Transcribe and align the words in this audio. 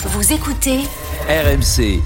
Vous 0.00 0.32
écoutez 0.32 0.78
RMC. 1.28 2.00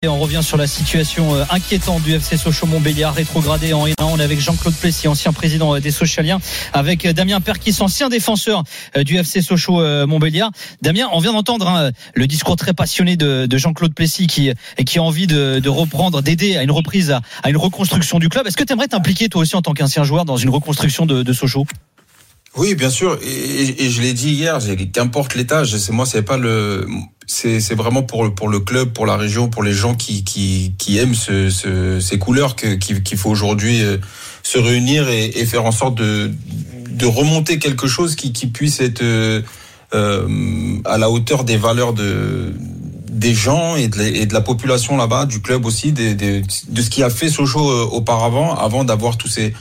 Et 0.00 0.08
on 0.08 0.18
revient 0.18 0.40
sur 0.42 0.56
la 0.56 0.66
situation 0.66 1.34
euh, 1.34 1.44
inquiétante 1.50 2.02
du 2.02 2.14
FC 2.14 2.38
Sochaux-Montbéliard, 2.38 3.12
rétrogradé 3.12 3.74
en 3.74 3.84
1 3.86 3.92
On 4.00 4.18
est 4.18 4.22
avec 4.22 4.40
Jean-Claude 4.40 4.74
Plessis, 4.74 5.06
ancien 5.06 5.34
président 5.34 5.76
euh, 5.76 5.80
des 5.80 5.90
Socialiens, 5.90 6.40
avec 6.72 7.04
euh, 7.04 7.12
Damien 7.12 7.42
Perkis, 7.42 7.76
ancien 7.80 8.08
défenseur 8.08 8.64
du 8.96 9.18
FC 9.18 9.42
Sochaux-Montbéliard. 9.42 10.50
Damien, 10.80 11.08
on 11.12 11.18
vient 11.18 11.34
d'entendre 11.34 11.68
hein, 11.68 11.90
le 12.14 12.26
discours 12.26 12.56
très 12.56 12.72
passionné 12.72 13.18
de, 13.18 13.44
de 13.44 13.58
Jean-Claude 13.58 13.94
Plessis 13.94 14.26
qui, 14.26 14.50
qui 14.86 14.98
a 14.98 15.02
envie 15.02 15.26
de, 15.26 15.58
de 15.58 15.68
reprendre, 15.68 16.22
d'aider 16.22 16.56
à 16.56 16.62
une 16.62 16.70
reprise, 16.70 17.10
à, 17.10 17.20
à, 17.42 17.50
une 17.50 17.58
reconstruction 17.58 18.18
du 18.18 18.30
club. 18.30 18.46
Est-ce 18.46 18.56
que 18.56 18.64
tu 18.64 18.72
aimerais 18.72 18.88
t'impliquer 18.88 19.28
toi 19.28 19.42
aussi 19.42 19.56
en 19.56 19.62
tant 19.62 19.74
qu'ancien 19.74 20.04
joueur 20.04 20.24
dans 20.24 20.38
une 20.38 20.50
reconstruction 20.50 21.04
de, 21.04 21.22
de 21.22 21.32
Sochaux? 21.34 21.66
Oui, 22.56 22.74
bien 22.74 22.90
sûr, 22.90 23.18
et, 23.22 23.88
je 23.88 24.02
l'ai 24.02 24.12
dit 24.12 24.30
hier, 24.30 24.58
qu'importe 24.92 25.34
l'état, 25.34 25.64
c'est 25.64 25.92
moi, 25.92 26.04
c'est 26.04 26.22
pas 26.22 26.36
le, 26.36 26.86
c'est 27.26 27.74
vraiment 27.74 28.02
pour 28.02 28.34
pour 28.34 28.48
le 28.48 28.60
club, 28.60 28.92
pour 28.92 29.06
la 29.06 29.16
région, 29.16 29.48
pour 29.48 29.62
les 29.62 29.72
gens 29.72 29.94
qui 29.94 30.22
qui, 30.22 30.74
qui 30.76 30.98
aiment 30.98 31.14
ce, 31.14 31.48
ce, 31.48 31.98
ces 31.98 32.18
couleurs 32.18 32.54
qu'il 32.54 33.16
faut 33.16 33.30
aujourd'hui 33.30 33.82
euh, 33.82 33.96
se 34.42 34.58
réunir 34.58 35.08
et, 35.08 35.46
faire 35.46 35.64
en 35.64 35.72
sorte 35.72 35.94
de 35.94 36.30
de 36.90 37.06
remonter 37.06 37.58
quelque 37.58 37.86
chose 37.86 38.16
qui 38.16 38.46
puisse 38.48 38.80
être 38.80 39.02
euh, 39.02 39.40
euh 39.94 40.28
à 40.84 40.98
la 40.98 41.08
hauteur 41.10 41.44
des 41.44 41.56
valeurs 41.56 41.94
de 41.94 42.52
des 43.12 43.34
gens 43.34 43.76
et 43.76 43.88
de, 43.88 44.32
la, 44.34 44.40
population 44.40 44.96
là-bas, 44.96 45.26
du 45.26 45.40
club 45.40 45.64
aussi, 45.64 45.92
de, 45.92 46.42
ce 46.48 46.90
qui 46.90 47.04
a 47.04 47.10
fait 47.10 47.28
Sochaux 47.28 47.70
auparavant, 47.92 48.56
avant 48.56 48.82
d'avoir 48.82 49.16
tous 49.16 49.28
ces 49.28 49.54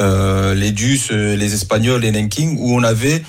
euh, 0.00 0.54
les 0.54 0.70
Dus, 0.70 1.10
euh, 1.10 1.36
les 1.36 1.54
Espagnols, 1.54 2.00
les 2.00 2.12
Nanking, 2.12 2.56
où 2.58 2.74
on 2.74 2.82
avait, 2.82 3.22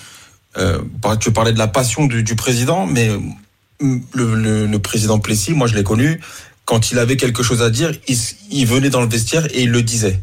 euh, 0.58 0.80
tu 1.20 1.32
parlais 1.32 1.54
de 1.54 1.58
la 1.58 1.68
passion 1.68 2.06
du, 2.06 2.24
du 2.24 2.36
président, 2.36 2.86
mais 2.86 3.10
mm, 3.82 4.00
le, 4.14 4.36
le, 4.36 4.66
le, 4.68 4.80
président 4.80 5.20
Plessis, 5.20 5.54
moi 5.54 5.68
je 5.68 5.76
l'ai 5.76 5.84
connu, 5.84 6.20
quand 6.66 6.92
il 6.92 7.00
avait 7.00 7.18
quelque 7.18 7.44
chose 7.44 7.62
à 7.62 7.70
dire, 7.70 7.92
il, 8.08 8.18
il, 8.52 8.68
venait 8.68 8.90
dans 8.90 9.02
le 9.02 9.08
vestiaire 9.08 9.48
et 9.54 9.64
il 9.64 9.72
le 9.72 9.82
disait. 9.82 10.20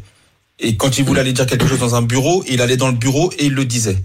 Et 0.59 0.77
quand 0.77 0.97
il 0.97 1.05
voulait 1.05 1.21
aller 1.21 1.33
dire 1.33 1.45
quelque 1.45 1.67
chose 1.67 1.79
dans 1.79 1.95
un 1.95 2.01
bureau, 2.01 2.43
il 2.47 2.61
allait 2.61 2.77
dans 2.77 2.87
le 2.87 2.93
bureau 2.93 3.31
et 3.37 3.45
il 3.45 3.53
le 3.53 3.65
disait. 3.65 3.97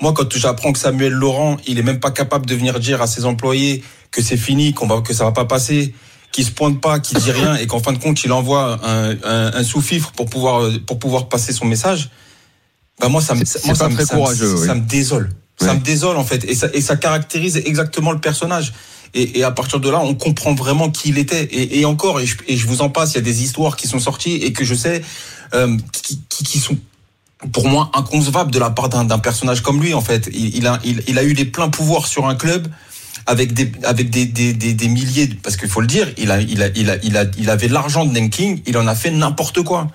Moi, 0.00 0.12
quand 0.12 0.36
j'apprends 0.36 0.72
que 0.72 0.78
Samuel 0.78 1.12
Laurent, 1.12 1.56
il 1.66 1.78
est 1.78 1.82
même 1.82 2.00
pas 2.00 2.10
capable 2.10 2.46
de 2.46 2.54
venir 2.54 2.78
dire 2.80 3.02
à 3.02 3.06
ses 3.06 3.24
employés 3.24 3.82
que 4.10 4.22
c'est 4.22 4.36
fini, 4.36 4.72
qu'on 4.72 4.86
va, 4.86 5.00
que 5.00 5.12
ça 5.12 5.24
va 5.24 5.32
pas 5.32 5.46
passer, 5.46 5.94
qui 6.36 6.44
se 6.44 6.50
pointe 6.50 6.82
pas, 6.82 7.00
qui 7.00 7.14
dit 7.14 7.30
rien 7.30 7.56
et 7.56 7.66
qu'en 7.66 7.80
fin 7.80 7.94
de 7.94 7.98
compte 7.98 8.22
il 8.22 8.30
envoie 8.30 8.78
un, 8.86 9.12
un, 9.24 9.54
un 9.54 9.64
sous-fifre 9.64 10.12
pour 10.12 10.26
pouvoir 10.28 10.70
pour 10.86 10.98
pouvoir 10.98 11.30
passer 11.30 11.50
son 11.54 11.64
message, 11.64 12.10
bah 13.00 13.08
moi 13.08 13.22
ça 13.22 13.34
me 13.34 13.38
moi, 13.38 13.74
ça, 13.74 13.88
me, 13.88 13.96
ça, 13.96 14.74
me 14.74 14.80
désole. 14.86 15.30
Ça 15.58 15.72
me 15.72 15.80
désole 15.80 16.18
en 16.18 16.24
fait 16.24 16.44
et 16.44 16.54
ça 16.54 16.68
et 16.74 16.82
ça 16.82 16.96
caractérise 16.96 17.56
exactement 17.56 18.12
le 18.12 18.18
personnage. 18.18 18.74
Et, 19.14 19.38
et 19.38 19.44
à 19.44 19.50
partir 19.50 19.80
de 19.80 19.88
là, 19.88 20.00
on 20.00 20.14
comprend 20.14 20.54
vraiment 20.54 20.90
qui 20.90 21.08
il 21.08 21.16
était. 21.16 21.44
Et, 21.44 21.80
et 21.80 21.84
encore, 21.86 22.20
et 22.20 22.26
je, 22.26 22.36
et 22.48 22.56
je, 22.58 22.66
vous 22.66 22.82
en 22.82 22.90
passe, 22.90 23.12
il 23.12 23.14
y 23.14 23.18
a 23.20 23.22
des 23.22 23.42
histoires 23.42 23.76
qui 23.76 23.88
sont 23.88 23.98
sorties 23.98 24.34
et 24.34 24.52
que 24.52 24.62
je 24.62 24.74
sais 24.74 25.00
euh, 25.54 25.74
qui, 25.92 26.20
qui, 26.28 26.44
qui 26.44 26.58
sont 26.58 26.76
pour 27.50 27.66
moi 27.66 27.90
inconcevables 27.94 28.50
de 28.50 28.58
la 28.58 28.68
part 28.68 28.90
d'un 28.90 29.18
personnage 29.18 29.62
comme 29.62 29.80
lui 29.80 29.94
en 29.94 30.02
fait. 30.02 30.28
Il, 30.34 30.54
il, 30.54 30.66
a 30.66 30.80
il, 30.84 31.02
il 31.08 31.18
a 31.18 31.24
eu 31.24 31.32
des 31.32 31.46
pleins 31.46 31.70
pouvoirs 31.70 32.06
sur 32.06 32.26
un 32.26 32.34
club 32.34 32.68
avec 33.26 33.52
des 33.54 33.72
avec 33.84 34.10
des, 34.10 34.26
des, 34.26 34.52
des, 34.52 34.74
des 34.74 34.88
milliers 34.88 35.28
parce 35.42 35.56
qu'il 35.56 35.68
faut 35.68 35.80
le 35.80 35.86
dire, 35.86 36.08
il 36.18 36.30
a 36.30 36.40
il 36.40 36.62
a 36.62 36.68
il 36.74 36.90
a 36.90 36.96
il 37.02 37.16
a 37.16 37.24
il 37.38 37.50
avait 37.50 37.68
l'argent 37.68 38.04
de 38.04 38.18
Nanking, 38.18 38.62
il 38.66 38.76
en 38.76 38.86
a 38.86 38.94
fait 38.94 39.10
n'importe 39.10 39.62
quoi. 39.62 39.88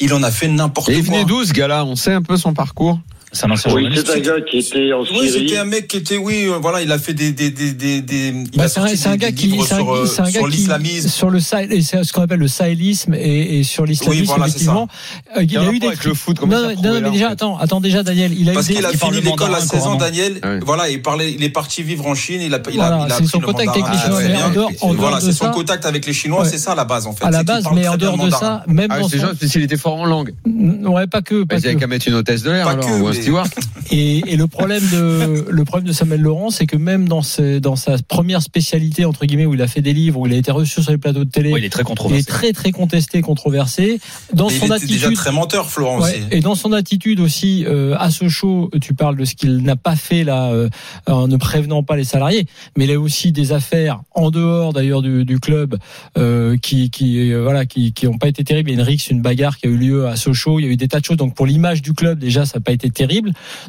Il 0.00 0.12
en 0.12 0.22
a 0.22 0.30
fait 0.30 0.48
n'importe 0.48 0.86
quoi. 0.86 0.94
Et 0.94 0.98
il 0.98 1.04
venait 1.04 1.24
d'où 1.24 1.44
ce 1.44 1.52
gars-là? 1.52 1.84
On 1.84 1.94
sait 1.94 2.12
un 2.12 2.22
peu 2.22 2.36
son 2.36 2.52
parcours 2.52 2.98
c'est 3.34 3.46
un 3.46 3.50
ancien 3.50 3.72
oui, 3.74 3.88
c'est 3.94 4.10
un 4.10 4.20
gars 4.20 4.40
qui 4.48 4.58
était 4.58 4.92
en 4.92 5.04
Syrie. 5.04 5.18
Oui, 5.20 5.30
c'était 5.30 5.58
un 5.58 5.64
mec 5.64 5.88
qui 5.88 5.96
était, 5.96 6.16
oui, 6.16 6.46
euh, 6.46 6.58
voilà, 6.62 6.82
il 6.82 6.90
a 6.92 6.98
fait 6.98 7.14
des, 7.14 7.32
des, 7.32 7.50
des, 7.50 7.72
des, 7.72 8.00
des 8.00 8.32
bah, 8.56 8.68
c'est 8.68 8.80
un, 8.80 8.84
un, 8.84 9.16
gars 9.16 9.32
qui, 9.32 9.50
c'est 9.50 9.74
un, 9.74 9.78
sur, 9.78 10.22
un 10.22 10.24
gars 10.24 10.30
sur 10.30 10.46
l'islamisme, 10.46 11.08
sur 11.08 11.30
le 11.30 11.40
c'est 11.40 12.04
ce 12.04 12.12
qu'on 12.12 12.22
appelle 12.22 12.38
le 12.38 12.48
sahélisme 12.48 13.14
et, 13.14 13.58
et 13.58 13.64
sur 13.64 13.84
l'islamisme 13.84 14.20
oui, 14.22 14.26
voilà, 14.26 14.46
effectivement. 14.46 14.88
Euh, 15.36 15.42
il, 15.42 15.50
il 15.50 15.58
a 15.58 15.72
eu 15.72 15.78
des 15.80 15.88
avec 15.88 16.04
le 16.04 16.14
foot, 16.14 16.40
non, 16.42 16.46
non, 16.46 16.74
non, 16.82 17.00
mais 17.00 17.10
déjà, 17.10 17.30
attends, 17.30 17.58
attends 17.58 17.80
déjà, 17.80 18.02
Daniel, 18.02 18.32
il 18.38 18.48
a 18.48 18.52
parce 18.52 18.68
eu 18.68 18.74
qu'il 18.74 18.86
a 18.86 18.90
fini 18.90 19.20
l'école 19.20 19.54
à 19.54 19.60
16 19.60 19.86
ans, 19.86 19.96
Daniel. 19.96 20.40
Voilà, 20.64 20.88
il 20.88 21.02
parlait, 21.02 21.32
il 21.32 21.42
est 21.42 21.50
parti 21.50 21.82
vivre 21.82 22.06
en 22.06 22.14
Chine, 22.14 22.40
il 22.40 22.54
a, 22.54 22.60
il 22.72 22.80
a, 22.80 23.08
c'est 23.10 23.26
son 23.26 23.40
contact 23.40 23.70
avec 23.70 23.84
les 23.90 23.98
Chinois. 23.98 24.62
Voilà, 24.94 25.20
c'est 25.20 25.32
son 25.32 25.50
contact 25.50 25.86
avec 25.86 26.06
les 26.06 26.12
Chinois, 26.12 26.44
c'est 26.44 26.58
ça 26.58 26.74
la 26.74 26.84
base 26.84 27.06
en 27.06 27.12
fait. 27.12 27.24
À 27.24 27.30
la 27.30 27.42
base, 27.42 27.64
mais 27.74 27.88
en 27.88 27.96
dehors 27.96 28.18
de 28.18 28.30
ça, 28.30 28.62
même 28.68 28.88
dans 28.88 29.08
c'est 29.08 29.18
juste 29.18 29.46
s'il 29.46 29.62
était 29.62 29.76
fort 29.76 29.96
en 29.96 30.06
langue. 30.06 30.34
Ouais, 30.46 31.06
pas 31.06 31.22
que. 31.22 31.44
Il 31.50 31.54
avait 31.54 31.76
qu'à 31.76 31.86
mettre 31.86 32.08
une 32.08 32.14
hôtesse 32.14 32.42
de 32.42 32.50
l'air 32.50 32.66
ou 32.66 33.06
un 33.06 33.12
steward. 33.24 33.48
Et 33.90 34.36
le 34.36 34.46
problème 34.46 34.82
de 34.92 35.46
le 35.48 35.64
problème 35.64 35.86
de 35.86 35.92
Samuel 35.92 36.20
Laurent, 36.20 36.50
c'est 36.50 36.66
que 36.66 36.76
même 36.76 37.08
dans 37.08 37.22
ses, 37.22 37.60
dans 37.60 37.76
sa 37.76 37.96
première 37.98 38.42
spécialité 38.42 39.04
entre 39.04 39.26
guillemets 39.26 39.46
où 39.46 39.54
il 39.54 39.62
a 39.62 39.66
fait 39.68 39.82
des 39.82 39.92
livres, 39.92 40.20
où 40.20 40.26
il 40.26 40.32
a 40.32 40.36
été 40.36 40.50
reçu 40.50 40.82
sur 40.82 40.90
les 40.90 40.98
plateaux 40.98 41.24
de 41.24 41.30
télé, 41.30 41.52
ouais, 41.52 41.60
il 41.60 41.64
est 41.64 41.70
très 41.70 41.84
controversé, 41.84 42.18
il 42.18 42.22
est 42.22 42.32
très 42.32 42.52
très 42.52 42.72
contesté, 42.72 43.20
controversé. 43.20 44.00
Dans 44.32 44.48
Mais 44.48 44.58
son 44.58 44.66
il 44.66 44.72
attitude, 44.72 44.90
déjà 44.90 45.10
très 45.12 45.32
menteur, 45.32 45.70
Florent 45.70 46.00
ouais, 46.00 46.10
aussi. 46.10 46.20
Et 46.30 46.40
dans 46.40 46.54
son 46.54 46.72
attitude 46.72 47.20
aussi 47.20 47.64
euh, 47.66 47.96
à 47.98 48.10
ce 48.10 48.28
show, 48.28 48.70
tu 48.80 48.94
parles 48.94 49.16
de 49.16 49.24
ce 49.24 49.34
qu'il 49.34 49.58
n'a 49.58 49.76
pas 49.76 49.96
fait 49.96 50.24
là, 50.24 50.50
euh, 50.50 50.68
en 51.06 51.28
ne 51.28 51.36
prévenant 51.36 51.82
pas 51.82 51.96
les 51.96 52.04
salariés, 52.04 52.46
mais 52.76 52.84
il 52.84 52.92
a 52.92 52.98
aussi 52.98 53.32
des 53.32 53.52
affaires 53.52 54.00
en 54.14 54.30
dehors 54.30 54.72
d'ailleurs 54.72 55.02
du, 55.02 55.24
du, 55.24 55.40
club 55.40 55.76
euh, 56.18 56.56
qui 56.56 56.90
qui 56.90 57.32
euh, 57.32 57.42
voilà 57.42 57.66
qui 57.66 57.92
qui 57.92 58.06
ont 58.06 58.18
pas 58.18 58.28
été 58.28 58.44
terribles. 58.44 58.70
Il 58.70 58.74
y 58.74 58.76
a 58.76 58.80
une 58.80 58.86
rixe, 58.86 59.10
une 59.10 59.22
bagarre 59.22 59.58
qui 59.58 59.66
a 59.66 59.70
eu 59.70 59.76
lieu 59.76 60.06
à 60.06 60.16
Sochaux. 60.16 60.58
Il 60.58 60.66
y 60.66 60.68
a 60.68 60.70
eu 60.70 60.76
des 60.76 60.88
tas 60.88 61.00
de 61.00 61.04
choses. 61.04 61.16
Donc 61.16 61.34
pour 61.34 61.46
l'image 61.46 61.82
du 61.82 61.92
club 61.92 62.18
déjà, 62.18 62.46
ça 62.46 62.58
n'a 62.58 62.62
pas 62.62 62.72
été 62.72 62.90
terrible. 62.90 63.13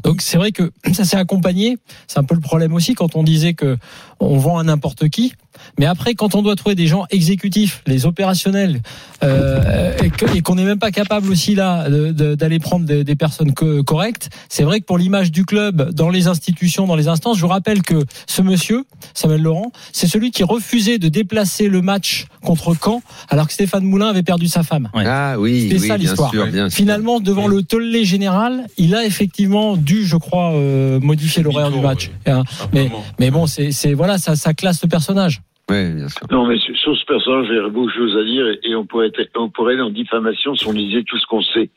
Donc 0.03 0.21
c'est 0.21 0.37
vrai 0.37 0.51
que 0.51 0.71
ça 0.93 1.05
s'est 1.05 1.17
accompagné. 1.17 1.77
C'est 2.07 2.19
un 2.19 2.23
peu 2.23 2.35
le 2.35 2.41
problème 2.41 2.73
aussi 2.73 2.95
quand 2.95 3.15
on 3.15 3.23
disait 3.23 3.53
que 3.53 3.77
on 4.19 4.37
vend 4.37 4.57
à 4.57 4.63
n'importe 4.63 5.09
qui. 5.09 5.33
Mais 5.79 5.85
après, 5.85 6.13
quand 6.15 6.35
on 6.35 6.41
doit 6.41 6.55
trouver 6.55 6.75
des 6.75 6.87
gens 6.87 7.05
exécutifs, 7.09 7.81
les 7.85 8.05
opérationnels, 8.05 8.81
euh, 9.23 9.93
et 10.33 10.41
qu'on 10.41 10.55
n'est 10.55 10.63
même 10.63 10.79
pas 10.79 10.91
capable 10.91 11.29
aussi 11.29 11.55
là 11.55 11.89
d'aller 11.89 12.59
prendre 12.59 12.85
des, 12.85 13.03
des 13.03 13.15
personnes 13.15 13.53
co 13.53 13.83
correctes, 13.83 14.29
c'est 14.49 14.63
vrai 14.63 14.79
que 14.79 14.85
pour 14.85 14.97
l'image 14.97 15.31
du 15.31 15.45
club, 15.45 15.91
dans 15.91 16.09
les 16.09 16.27
institutions, 16.27 16.87
dans 16.87 16.95
les 16.95 17.07
instances, 17.07 17.37
je 17.37 17.41
vous 17.41 17.47
rappelle 17.47 17.81
que 17.81 18.03
ce 18.27 18.41
monsieur, 18.41 18.85
Samuel 19.13 19.41
Laurent, 19.41 19.71
c'est 19.91 20.07
celui 20.07 20.31
qui 20.31 20.43
refusait 20.43 20.97
de 20.97 21.09
déplacer 21.09 21.67
le 21.67 21.81
match 21.81 22.25
contre 22.41 22.75
Caen, 22.81 23.01
alors 23.29 23.47
que 23.47 23.53
Stéphane 23.53 23.83
Moulin 23.83 24.07
avait 24.07 24.23
perdu 24.23 24.47
sa 24.47 24.63
femme. 24.63 24.89
Ouais. 24.93 25.03
Ah 25.05 25.35
oui, 25.39 25.63
c'était 25.63 25.81
oui, 25.81 25.87
ça 25.87 25.97
l'histoire. 25.97 26.31
Finalement, 26.69 27.19
devant 27.19 27.47
oui. 27.47 27.55
le 27.55 27.63
tollé 27.63 28.05
général, 28.05 28.65
il 28.77 28.95
a 28.95 29.05
effectivement 29.05 29.77
dû, 29.77 30.05
je 30.05 30.17
crois, 30.17 30.53
euh, 30.53 30.99
modifier 30.99 31.43
l'horaire 31.43 31.71
du 31.71 31.79
match. 31.79 32.11
Oui. 32.27 32.33
Mais, 32.73 32.91
mais 33.19 33.31
bon, 33.31 33.47
c'est 33.47 33.93
voilà, 33.93 34.17
ça, 34.17 34.35
ça 34.35 34.53
classe 34.53 34.81
le 34.81 34.89
personnage. 34.89 35.41
Oui, 35.69 35.93
bien 35.93 36.09
sûr. 36.09 36.27
Non, 36.29 36.45
mais 36.47 36.57
sur 36.59 36.95
ce 36.95 37.05
personnage, 37.05 37.47
il 37.49 37.55
y 37.55 37.59
a 37.59 37.69
beaucoup 37.69 37.87
de 37.87 37.93
choses 37.93 38.15
à 38.17 38.23
dire 38.23 38.45
et 38.63 38.75
on 38.75 38.85
pourrait, 38.85 39.07
être, 39.07 39.29
on 39.35 39.49
pourrait 39.49 39.73
aller 39.73 39.81
en 39.81 39.89
diffamation 39.89 40.55
si 40.55 40.67
on 40.67 40.73
disait 40.73 41.03
tout 41.03 41.17
ce 41.17 41.25
qu'on 41.25 41.41
sait. 41.41 41.69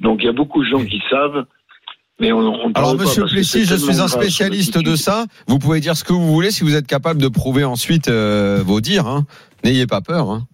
Donc 0.00 0.22
il 0.22 0.26
y 0.26 0.28
a 0.28 0.32
beaucoup 0.32 0.62
de 0.62 0.68
gens 0.68 0.84
qui 0.84 1.02
savent. 1.10 1.44
Mais 2.20 2.32
on, 2.32 2.38
on 2.38 2.72
Alors, 2.72 2.96
Monsieur 2.96 3.26
Plessis, 3.26 3.64
je 3.64 3.76
suis 3.76 4.00
un 4.00 4.08
spécialiste 4.08 4.78
de 4.78 4.96
ça. 4.96 5.26
Vous 5.46 5.58
pouvez 5.58 5.80
dire 5.80 5.96
ce 5.96 6.02
que 6.02 6.12
vous 6.12 6.26
voulez 6.26 6.50
si 6.50 6.64
vous 6.64 6.74
êtes 6.74 6.86
capable 6.86 7.20
de 7.20 7.28
prouver 7.28 7.64
ensuite 7.64 8.08
euh, 8.08 8.62
vos 8.64 8.80
dires. 8.80 9.06
Hein. 9.06 9.24
N'ayez 9.62 9.86
pas 9.86 10.00
peur. 10.00 10.30
Hein. 10.30 10.46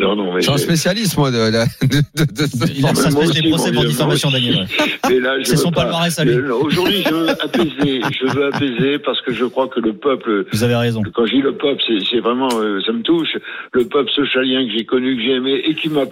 Non, 0.00 0.16
non, 0.16 0.32
mais 0.32 0.40
je 0.40 0.46
suis 0.46 0.52
un 0.52 0.56
spécialiste, 0.56 1.16
moi, 1.18 1.30
de, 1.30 1.36
de, 1.36 1.86
de, 1.86 2.24
de, 2.24 2.72
Il 2.74 2.86
a 2.86 2.94
ça 2.94 3.08
des 3.10 3.48
procès 3.48 3.72
pour 3.72 3.84
diffamation, 3.84 4.30
Daniel. 4.30 4.66
C'est 5.44 5.56
son 5.56 5.70
palmarès 5.70 6.18
à 6.18 6.24
lui. 6.24 6.36
Aujourd'hui, 6.50 7.02
je 7.06 7.14
veux 7.14 7.28
apaiser. 7.28 8.00
Je 8.10 8.26
veux 8.26 8.46
apaiser 8.46 8.98
parce 8.98 9.20
que 9.20 9.32
je 9.32 9.44
crois 9.44 9.68
que 9.68 9.80
le 9.80 9.92
peuple. 9.92 10.46
Vous 10.52 10.64
avez 10.64 10.76
raison. 10.76 11.02
Quand 11.14 11.26
je 11.26 11.34
dis 11.34 11.42
le 11.42 11.52
peuple, 11.52 11.82
c'est 12.10 12.20
vraiment, 12.20 12.48
euh, 12.54 12.80
ça 12.86 12.92
me 12.92 13.02
touche. 13.02 13.36
Le 13.72 13.84
peuple 13.84 14.10
socialien 14.10 14.66
que 14.66 14.72
j'ai 14.72 14.84
connu, 14.84 15.16
que 15.16 15.22
j'ai 15.22 15.34
aimé 15.34 15.60
et 15.64 15.74
qui 15.74 15.88
m'a 15.88 16.06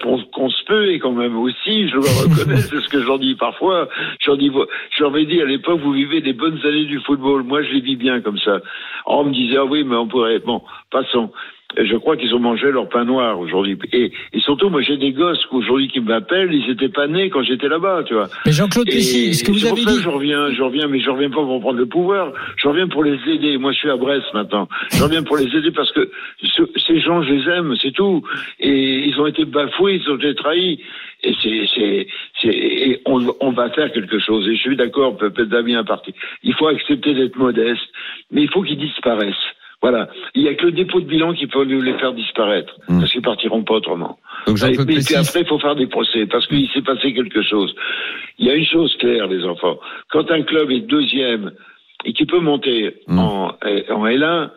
et 0.70 0.98
quand 0.98 1.12
même 1.12 1.36
aussi, 1.38 1.88
je 1.88 1.94
dois 1.94 2.10
reconnaître, 2.22 2.68
c'est 2.70 2.80
ce 2.80 2.88
que 2.88 3.00
je 3.00 3.06
leur 3.06 3.18
dis 3.18 3.34
parfois. 3.34 3.88
Je 4.20 4.30
leur 4.30 4.38
dis, 4.38 4.50
je 4.96 5.02
leur 5.02 5.16
ai 5.16 5.26
dit 5.26 5.40
à 5.40 5.44
l'époque, 5.44 5.80
vous 5.82 5.92
vivez 5.92 6.20
des 6.20 6.32
bonnes 6.32 6.58
années 6.64 6.84
du 6.84 7.00
football. 7.00 7.42
Moi, 7.42 7.62
je 7.62 7.72
les 7.72 7.80
vis 7.80 7.96
bien 7.96 8.20
comme 8.20 8.38
ça. 8.38 8.60
on 9.06 9.24
me 9.24 9.32
disait, 9.32 9.56
ah 9.58 9.64
oui, 9.64 9.84
mais 9.84 9.96
on 9.96 10.08
pourrait. 10.08 10.38
Bon, 10.40 10.62
passons 10.90 11.30
je 11.76 11.96
crois 11.96 12.16
qu'ils 12.16 12.34
ont 12.34 12.38
mangé 12.38 12.70
leur 12.70 12.88
pain 12.88 13.04
noir 13.04 13.38
aujourd'hui. 13.38 13.78
Et, 13.92 14.10
et, 14.32 14.40
surtout, 14.40 14.70
moi, 14.70 14.80
j'ai 14.80 14.96
des 14.96 15.12
gosses 15.12 15.46
aujourd'hui 15.50 15.88
qui 15.88 16.00
m'appellent, 16.00 16.52
ils 16.52 16.70
étaient 16.70 16.88
pas 16.88 17.06
nés 17.06 17.28
quand 17.28 17.42
j'étais 17.42 17.68
là-bas, 17.68 18.04
tu 18.06 18.14
vois. 18.14 18.28
Mais 18.46 18.52
Jean-Claude 18.52 18.86
Plessis, 18.86 19.34
ce 19.34 19.44
que 19.44 19.52
vous 19.52 19.66
avez 19.66 19.84
dit. 19.84 20.00
je 20.02 20.08
reviens, 20.08 20.50
je 20.52 20.62
reviens, 20.62 20.88
mais 20.88 21.00
je 21.00 21.10
reviens 21.10 21.28
pas 21.28 21.36
pour 21.36 21.60
prendre 21.60 21.78
le 21.78 21.86
pouvoir. 21.86 22.32
Je 22.56 22.68
reviens 22.68 22.88
pour 22.88 23.04
les 23.04 23.18
aider. 23.26 23.58
Moi, 23.58 23.72
je 23.72 23.78
suis 23.78 23.90
à 23.90 23.96
Brest 23.96 24.24
maintenant. 24.32 24.68
Je 24.92 25.02
reviens 25.02 25.22
pour 25.22 25.36
les 25.36 25.54
aider 25.54 25.70
parce 25.70 25.92
que 25.92 26.10
ce, 26.42 26.62
ces 26.86 27.00
gens, 27.00 27.22
je 27.22 27.32
les 27.34 27.48
aime, 27.50 27.74
c'est 27.80 27.92
tout. 27.92 28.22
Et 28.60 29.06
ils 29.06 29.20
ont 29.20 29.26
été 29.26 29.44
bafoués, 29.44 30.00
ils 30.02 30.10
ont 30.10 30.16
été 30.16 30.34
trahis. 30.34 30.80
Et 31.22 31.34
c'est, 31.42 32.06
c'est, 32.40 33.02
on, 33.04 33.26
on 33.40 33.50
va 33.50 33.70
faire 33.70 33.92
quelque 33.92 34.18
chose. 34.18 34.48
Et 34.48 34.56
je 34.56 34.60
suis 34.60 34.76
d'accord, 34.76 35.16
peut-être 35.18 35.48
Damien 35.48 35.84
parti. 35.84 36.14
Il 36.42 36.54
faut 36.54 36.68
accepter 36.68 37.12
d'être 37.12 37.36
modeste, 37.36 37.88
mais 38.30 38.42
il 38.42 38.50
faut 38.50 38.62
qu'ils 38.62 38.78
disparaissent. 38.78 39.34
Voilà. 39.80 40.08
Il 40.34 40.42
n'y 40.42 40.48
a 40.48 40.54
que 40.54 40.66
le 40.66 40.72
dépôt 40.72 41.00
de 41.00 41.06
bilan 41.06 41.34
qui 41.34 41.46
peut 41.46 41.62
les 41.62 41.94
faire 41.98 42.12
disparaître. 42.12 42.74
Mmh. 42.88 42.98
Parce 42.98 43.12
qu'ils 43.12 43.22
partiront 43.22 43.62
pas 43.62 43.74
autrement. 43.74 44.18
Donc, 44.46 44.58
et, 44.62 44.76
puis, 44.76 45.04
puis 45.04 45.14
après, 45.14 45.42
il 45.42 45.46
faut 45.46 45.58
faire 45.58 45.76
des 45.76 45.86
procès. 45.86 46.26
Parce 46.26 46.46
qu'il 46.48 46.68
s'est 46.70 46.82
passé 46.82 47.14
quelque 47.14 47.42
chose. 47.42 47.74
Il 48.38 48.46
y 48.46 48.50
a 48.50 48.54
une 48.54 48.66
chose 48.66 48.96
claire, 48.98 49.28
les 49.28 49.44
enfants. 49.44 49.78
Quand 50.10 50.30
un 50.30 50.42
club 50.42 50.70
est 50.70 50.80
deuxième 50.80 51.52
et 52.04 52.12
qui 52.12 52.26
peut 52.26 52.40
monter 52.40 52.94
Mm. 53.06 53.18
en, 53.18 53.46
en 53.48 54.06
L1 54.06 54.50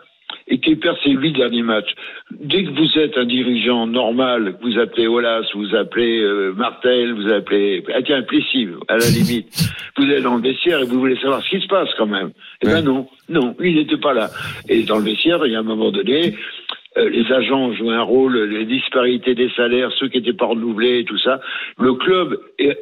et 0.51 0.59
qui 0.59 0.75
perd 0.75 0.97
ses 1.03 1.11
huit 1.11 1.31
derniers 1.31 1.63
matchs. 1.63 1.95
Dès 2.29 2.63
que 2.65 2.69
vous 2.71 2.99
êtes 2.99 3.17
un 3.17 3.25
dirigeant 3.25 3.87
normal, 3.87 4.55
que 4.59 4.63
vous 4.63 4.77
appelez 4.77 5.07
Olas, 5.07 5.43
vous 5.55 5.73
appelez 5.75 6.19
euh, 6.19 6.53
Martel, 6.53 7.13
vous 7.13 7.29
appelez 7.31 7.83
ah, 7.95 8.01
tiens 8.05 8.21
Plessis, 8.21 8.67
à 8.89 8.97
la 8.97 9.09
limite, 9.09 9.47
vous 9.97 10.03
êtes 10.05 10.21
dans 10.23 10.35
le 10.35 10.41
vestiaire 10.41 10.81
et 10.81 10.85
vous 10.85 10.99
voulez 10.99 11.15
savoir 11.15 11.41
ce 11.41 11.49
qui 11.49 11.61
se 11.61 11.67
passe 11.67 11.89
quand 11.97 12.05
même. 12.05 12.31
Eh 12.61 12.67
Ouais. 12.67 12.73
ben 12.73 12.85
non, 12.85 13.07
non, 13.29 13.55
il 13.63 13.75
n'était 13.75 13.97
pas 13.97 14.13
là. 14.13 14.29
Et 14.69 14.83
dans 14.83 14.97
le 14.97 15.05
vestiaire, 15.05 15.45
il 15.45 15.53
y 15.53 15.55
a 15.55 15.59
un 15.59 15.63
moment 15.63 15.89
donné, 15.91 16.35
euh, 16.97 17.09
les 17.09 17.31
agents 17.31 17.71
jouent 17.73 17.91
un 17.91 18.01
rôle, 18.03 18.37
les 18.37 18.65
disparités 18.65 19.33
des 19.35 19.49
salaires, 19.55 19.89
ceux 19.97 20.09
qui 20.09 20.17
n'étaient 20.17 20.33
pas 20.33 20.47
renouvelés, 20.47 20.99
et 20.99 21.05
tout 21.05 21.17
ça. 21.17 21.39
Le 21.79 21.93
club 21.93 22.37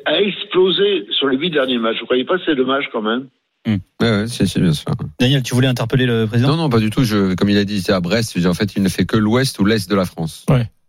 a 0.05 0.19
explosé 0.19 1.05
sur 1.11 1.27
les 1.27 1.37
huit 1.37 1.51
derniers 1.51 1.77
matchs. 1.77 1.99
Vous 1.99 2.05
croyez 2.05 2.25
pas 2.25 2.37
que 2.39 2.43
c'est 2.45 2.55
dommage 2.55 2.89
quand 2.91 3.03
même? 3.03 3.27
Ouais, 3.67 3.77
ouais, 4.01 4.27
c'est, 4.27 4.47
c'est 4.47 4.59
bien 4.59 4.73
sûr. 4.73 4.91
Daniel, 5.19 5.43
tu 5.43 5.53
voulais 5.53 5.67
interpeller 5.67 6.05
le 6.05 6.27
président? 6.27 6.49
Non, 6.49 6.57
non, 6.57 6.69
pas 6.69 6.79
du 6.79 6.89
tout. 6.89 7.03
Je, 7.03 7.33
comme 7.35 7.49
il 7.49 7.57
a 7.57 7.65
dit, 7.65 7.81
c'est 7.81 7.91
à 7.91 7.99
Brest. 7.99 8.37
En 8.45 8.53
fait, 8.53 8.75
il 8.75 8.83
ne 8.83 8.89
fait 8.89 9.05
que 9.05 9.17
l'ouest 9.17 9.59
ou 9.59 9.65
l'est 9.65 9.89
de 9.89 9.95
la 9.95 10.05
France. 10.05 10.45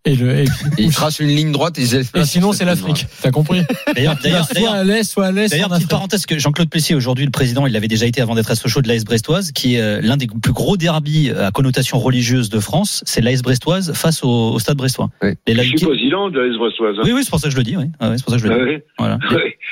Et, 0.07 0.15
le, 0.17 0.31
et, 0.35 0.43
Et 0.45 0.85
il 0.85 0.93
trace 0.95 1.21
une 1.21 1.29
ligne 1.29 1.53
droite 1.53 1.79
et, 1.79 1.83
et 1.83 2.25
sinon, 2.25 2.53
c'est 2.55 2.65
l'Afrique. 2.65 3.07
T'as 3.21 3.31
compris 3.31 3.61
D'ailleurs, 3.95 4.17
Soit 4.51 4.71
à 4.71 4.83
l'est, 4.83 5.05
soit 5.05 5.27
à 5.27 5.31
l'est, 5.33 5.49
D'ailleurs, 5.51 5.69
petite 5.69 5.89
parenthèse 5.91 6.25
que 6.25 6.39
Jean-Claude 6.39 6.71
Plessier, 6.71 6.95
aujourd'hui 6.95 7.27
le 7.27 7.31
président, 7.31 7.67
il 7.67 7.77
avait 7.77 7.87
déjà 7.87 8.07
été 8.07 8.23
avant 8.23 8.35
d'être 8.35 8.51
à 8.51 8.55
Sochaux 8.55 8.81
de 8.81 8.89
l'AS 8.89 9.05
Brestoise, 9.05 9.53
qui 9.53 9.75
est 9.75 9.81
euh, 9.83 10.01
l'un 10.03 10.17
des 10.17 10.27
plus 10.27 10.55
gros 10.55 10.79
derbies 10.79 11.31
à 11.31 11.51
connotation 11.51 11.99
religieuse 11.99 12.49
de 12.49 12.61
France. 12.61 13.03
C'est 13.05 13.21
l'AS 13.21 13.43
Brestoise 13.43 13.93
face 13.93 14.25
au, 14.25 14.53
au 14.53 14.59
Stade 14.59 14.79
Brestois. 14.79 15.11
Oui. 15.23 15.33
Les 15.47 15.55
Je 15.55 15.63
suis 15.77 15.87
président 15.87 16.31
de 16.31 16.41
la 16.41 16.57
Brestoise. 16.57 16.97
hein. 16.99 17.03
Oui, 17.05 17.13
oui, 17.13 17.21
c'est 17.23 17.31
pour 17.31 17.41
ça 17.41 17.49
que 17.49 17.53
je 17.53 17.59
le 17.59 17.63
dis. 17.65 17.77
Oui, 17.77 17.85
Ah 18.01 18.13
c'est 18.17 18.25
pour 18.25 18.33
ça 18.33 18.41
que 18.41 18.43
je 18.47 18.49
le 18.49 18.77
dis. 18.79 18.83
Voilà. 18.99 19.19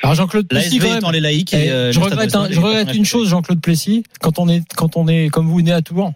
Alors 0.03 0.15
Jean-Claude 0.15 0.47
Plessis, 0.47 0.79
quand 0.79 0.89
même. 0.89 0.99
étant 0.99 1.11
les 1.11 1.21
laïcs. 1.21 1.55
Eh, 1.55 1.65
Et, 1.67 1.71
euh, 1.71 1.87
le 1.87 1.93
je 1.93 2.01
Stade 2.01 2.13
regrette, 2.13 2.35
un- 2.37 2.51
je 2.51 2.95
une 2.97 3.05
chose, 3.07 3.31
Jean-Claude 3.31 3.63
Plessis, 3.63 4.03
quand 4.21 4.39
on 4.39 4.49
est, 4.49 4.63
quand 4.77 4.97
on 4.99 5.09
est, 5.09 5.29
comme 5.31 5.47
vous, 5.49 5.63
né 5.63 5.73
à 5.73 5.81
Tours, 5.81 6.13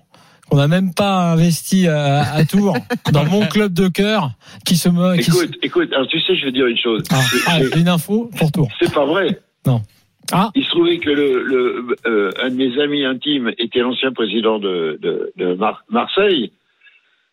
on 0.50 0.56
n'a 0.56 0.68
même 0.68 0.92
pas 0.92 1.32
investi 1.32 1.86
à, 1.88 2.32
à 2.34 2.44
Tours, 2.44 2.76
dans 3.12 3.24
mon 3.24 3.46
club 3.46 3.72
de 3.72 3.88
cœur, 3.88 4.30
qui 4.66 4.76
se 4.76 4.88
me, 4.88 5.20
se- 5.22 5.30
Écoute, 5.30 5.56
écoute, 5.62 5.92
alors 5.92 6.06
tu 6.08 6.20
sais, 6.20 6.36
je 6.36 6.44
vais 6.44 6.52
dire 6.52 6.66
une 6.66 6.76
chose. 6.78 7.02
Ah, 7.10 7.20
C'est- 7.22 7.38
ah, 7.46 7.78
une 7.78 7.88
info 7.88 8.30
pour 8.38 8.52
Tours. 8.52 8.68
C'est 8.80 8.92
pas 8.92 9.06
vrai. 9.06 9.40
Ah, 10.34 10.50
Il 10.54 10.64
se 10.64 10.70
trouvait 10.70 10.98
que 10.98 11.10
le, 11.10 11.42
le 11.42 11.96
euh, 12.06 12.30
un 12.42 12.48
de 12.48 12.54
mes 12.54 12.80
amis 12.80 13.04
intimes 13.04 13.52
était 13.58 13.80
l'ancien 13.80 14.12
président 14.12 14.58
de, 14.58 14.98
de, 15.02 15.30
de 15.36 15.54
Mar- 15.54 15.84
Marseille 15.90 16.52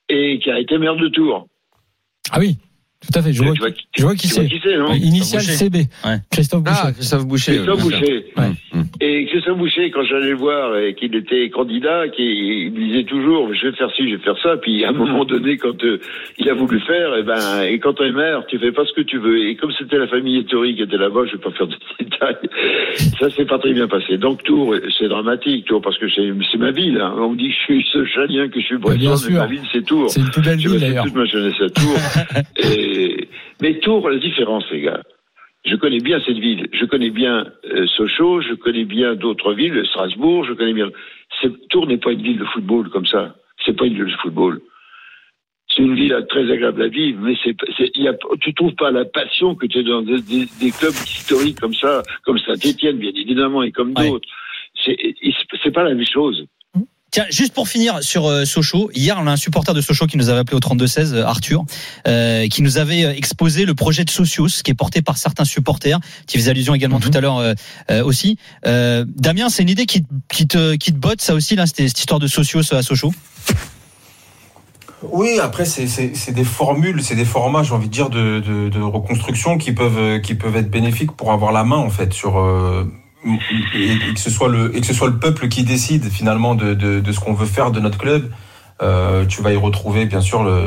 et 0.09 0.39
qui 0.39 0.49
a 0.51 0.59
été 0.59 0.77
maire 0.77 0.95
de 0.97 1.07
Tours. 1.07 1.47
ah 2.31 2.39
oui, 2.39 2.57
tout 3.01 3.17
à 3.17 3.21
fait. 3.21 3.31
Je 3.33 3.41
vois, 3.43 3.53
vois, 3.57 3.69
je 3.97 4.03
vois 4.03 4.15
qui 4.15 4.27
c'est. 4.27 4.45
qui 4.47 4.59
Initial 5.01 5.41
Boucher. 5.41 5.53
CB. 5.53 5.77
Ouais. 6.05 6.17
Christophe 6.31 6.63
Boucher. 6.63 6.79
Ah, 6.83 6.91
Christophe 6.91 7.25
Boucher. 7.25 7.55
Christophe. 7.55 7.81
Boucher. 7.81 8.25
Ouais. 8.37 8.43
Hum, 8.73 8.85
Et 9.01 9.25
Christophe 9.27 9.57
Boucher, 9.57 9.89
quand 9.91 10.03
j'allais 10.03 10.29
le 10.31 10.35
voir 10.35 10.77
et 10.77 10.93
qu'il 10.95 11.15
était 11.15 11.49
candidat, 11.49 12.09
qu'il 12.09 12.25
il 12.25 12.71
me 12.71 12.77
disait 12.87 13.03
toujours, 13.05 13.53
je 13.53 13.67
vais 13.67 13.75
faire 13.75 13.89
ci, 13.95 14.09
je 14.09 14.15
vais 14.17 14.21
faire 14.23 14.35
ça. 14.43 14.57
Puis 14.57 14.83
à 14.83 14.89
un 14.89 14.91
moment 14.91 15.23
donné, 15.25 15.57
quand 15.57 15.81
euh, 15.83 15.99
il 16.37 16.49
a 16.49 16.53
voulu 16.53 16.79
faire, 16.81 17.15
et 17.15 17.23
ben, 17.23 17.61
et 17.63 17.79
quand 17.79 17.93
t'es 17.93 18.11
maire, 18.11 18.43
tu 18.47 18.59
fais 18.59 18.71
pas 18.71 18.83
ce 18.85 18.93
que 18.93 19.01
tu 19.01 19.17
veux. 19.17 19.47
Et 19.47 19.55
comme 19.55 19.71
c'était 19.79 19.97
la 19.97 20.07
famille 20.07 20.37
Ettori 20.39 20.75
qui 20.75 20.81
était 20.83 20.97
là-bas, 20.97 21.21
je 21.27 21.33
vais 21.37 21.41
pas 21.41 21.51
faire 21.51 21.67
de 21.67 21.75
détails. 21.99 22.35
Ça 23.19 23.29
s'est 23.29 23.45
pas 23.45 23.59
très 23.59 23.73
bien 23.73 23.87
passé. 23.87 24.17
Donc 24.17 24.43
Tours, 24.43 24.75
c'est 24.97 25.07
dramatique, 25.07 25.65
Tours, 25.65 25.81
parce 25.81 25.97
que 25.97 26.09
c'est 26.09 26.29
c'est 26.51 26.57
ma 26.57 26.71
ville. 26.71 26.99
hein. 27.01 27.13
On 27.17 27.29
me 27.31 27.37
dit 27.37 27.47
que 27.49 27.53
je 27.53 27.59
suis 27.81 27.87
ce 27.93 28.05
chalien, 28.05 28.49
que 28.49 28.59
je 28.59 28.65
suis 28.65 28.77
bien 28.77 28.89
breton, 28.95 29.09
mais 29.11 29.17
sûr. 29.17 29.31
ma 29.39 29.47
ville 29.47 29.61
c'est 29.71 29.85
Tours. 29.85 30.09
C'est 30.09 30.19
une 30.19 30.29
plus 30.29 30.41
belle 30.41 30.59
J'ai 30.59 30.67
ville 30.69 30.79
passé 30.79 30.87
d'ailleurs. 30.89 31.05
toute 31.05 31.15
ma 31.15 31.25
jeunesse 31.25 31.61
à 31.61 31.69
Tours. 31.69 31.99
et... 32.57 32.87
Mais 33.61 33.79
Tours, 33.79 34.09
la 34.09 34.17
différence, 34.17 34.65
les 34.71 34.81
gars. 34.81 35.01
Je 35.65 35.75
connais 35.75 35.99
bien 35.99 36.19
cette 36.25 36.37
ville. 36.39 36.67
Je 36.71 36.85
connais 36.85 37.09
bien 37.09 37.45
euh, 37.73 37.85
Sochaux. 37.87 38.41
Je 38.41 38.53
connais 38.53 38.85
bien 38.85 39.15
d'autres 39.15 39.53
villes, 39.53 39.83
Strasbourg. 39.87 40.45
Je 40.45 40.53
connais 40.53 40.73
bien. 40.73 40.89
Tours 41.69 41.87
n'est 41.87 41.97
pas 41.97 42.11
une 42.13 42.21
ville 42.21 42.39
de 42.39 42.45
football 42.45 42.89
comme 42.89 43.05
ça. 43.05 43.35
C'est 43.65 43.75
pas 43.77 43.85
une 43.85 43.95
ville 43.95 44.05
de 44.05 44.17
football. 44.21 44.61
C'est 45.71 45.83
une 45.83 45.95
ville 45.95 46.25
très 46.29 46.49
agréable 46.49 46.81
à 46.81 46.87
vivre, 46.87 47.19
mais 47.21 47.35
c'est, 47.43 47.55
c'est, 47.77 47.91
il 47.95 48.03
y 48.03 48.07
a, 48.07 48.15
tu 48.41 48.53
trouves 48.55 48.73
pas 48.73 48.89
la 48.89 49.05
passion 49.05 49.53
que 49.53 49.67
tu 49.67 49.77
as 49.79 49.83
dans 49.83 50.01
des, 50.01 50.19
des- 50.21 50.47
des 50.59 50.71
clubs 50.71 50.93
historiques 51.05 51.59
comme 51.59 51.75
ça, 51.75 52.01
comme 52.23 52.39
Saint-Étienne, 52.39 52.97
bien 52.97 53.11
évidemment, 53.13 53.61
et 53.61 53.71
comme 53.71 53.93
Ouais. 53.95 54.09
d'autres. 54.09 54.27
C'est, 54.83 54.97
c'est 55.61 55.71
pas 55.71 55.83
la 55.83 55.93
même 55.93 56.05
chose. 56.07 56.45
Tiens, 57.11 57.25
juste 57.31 57.53
pour 57.53 57.67
finir 57.67 58.03
sur 58.03 58.27
euh, 58.27 58.45
Sochaux, 58.45 58.91
hier 58.93 59.17
on 59.19 59.25
a 59.25 59.31
un 59.31 59.35
supporter 59.35 59.73
de 59.73 59.81
Sochaux 59.81 60.05
qui 60.05 60.15
nous 60.17 60.29
avait 60.29 60.39
appelé 60.39 60.55
au 60.57 60.59
32-16, 60.59 61.13
euh, 61.13 61.25
Arthur, 61.25 61.65
euh, 62.07 62.47
qui 62.47 62.61
nous 62.61 62.77
avait 62.77 63.03
euh, 63.03 63.13
exposé 63.15 63.65
le 63.65 63.73
projet 63.73 64.03
de 64.05 64.11
Socios, 64.11 64.61
qui 64.63 64.69
est 64.69 64.75
porté 64.75 65.01
par 65.01 65.17
certains 65.17 65.45
supporters, 65.45 65.99
qui 66.27 66.37
faisait 66.37 66.51
allusion 66.51 66.75
également 66.75 66.97
Mhm. 66.97 67.01
tout 67.09 67.17
à 67.17 67.21
l'heure 67.21 67.37
euh, 67.39 67.53
euh, 67.89 68.03
aussi. 68.03 68.37
Euh, 68.67 69.05
Damien, 69.07 69.49
c'est 69.49 69.63
une 69.63 69.69
idée 69.69 69.87
qui, 69.87 70.03
te- 70.03 70.07
qui 70.31 70.47
te 70.47 70.75
qui 70.75 70.93
te 70.93 70.97
botte 70.99 71.21
ça 71.21 71.33
aussi 71.33 71.55
là, 71.55 71.65
cette 71.65 71.79
histoire 71.97 72.19
de 72.19 72.27
Socios 72.27 72.73
à 72.73 72.83
Sochaux? 72.83 73.11
Oui, 75.01 75.39
après 75.41 75.63
c'est 75.65 76.31
des 76.31 76.43
formules, 76.43 77.01
c'est 77.01 77.15
des 77.15 77.23
formats, 77.25 77.63
j'ai 77.63 77.73
envie 77.73 77.87
de 77.87 77.91
dire 77.93 78.09
de, 78.09 78.39
de, 78.41 78.67
de 78.69 78.81
reconstruction 78.81 79.57
qui 79.57 79.71
peuvent 79.71 80.19
qui 80.21 80.35
peuvent 80.35 80.57
être 80.57 80.69
bénéfiques 80.69 81.13
pour 81.13 81.31
avoir 81.31 81.53
la 81.53 81.63
main 81.63 81.77
en 81.77 81.89
fait 81.89 82.13
sur 82.13 82.37
euh, 82.37 82.83
et, 83.25 83.93
et 83.93 84.13
que 84.13 84.19
ce 84.19 84.29
soit 84.29 84.47
le 84.49 84.75
et 84.75 84.81
que 84.81 84.87
ce 84.87 84.93
soit 84.93 85.07
le 85.09 85.17
peuple 85.17 85.47
qui 85.49 85.63
décide 85.63 86.05
finalement 86.09 86.55
de 86.55 86.73
de, 86.73 86.99
de 86.99 87.11
ce 87.11 87.19
qu'on 87.19 87.33
veut 87.33 87.45
faire 87.45 87.71
de 87.71 87.79
notre 87.79 87.97
club. 87.97 88.29
Euh, 88.81 89.25
tu 89.25 89.41
vas 89.41 89.51
y 89.51 89.57
retrouver 89.57 90.05
bien 90.05 90.21
sûr 90.21 90.41
le, 90.41 90.61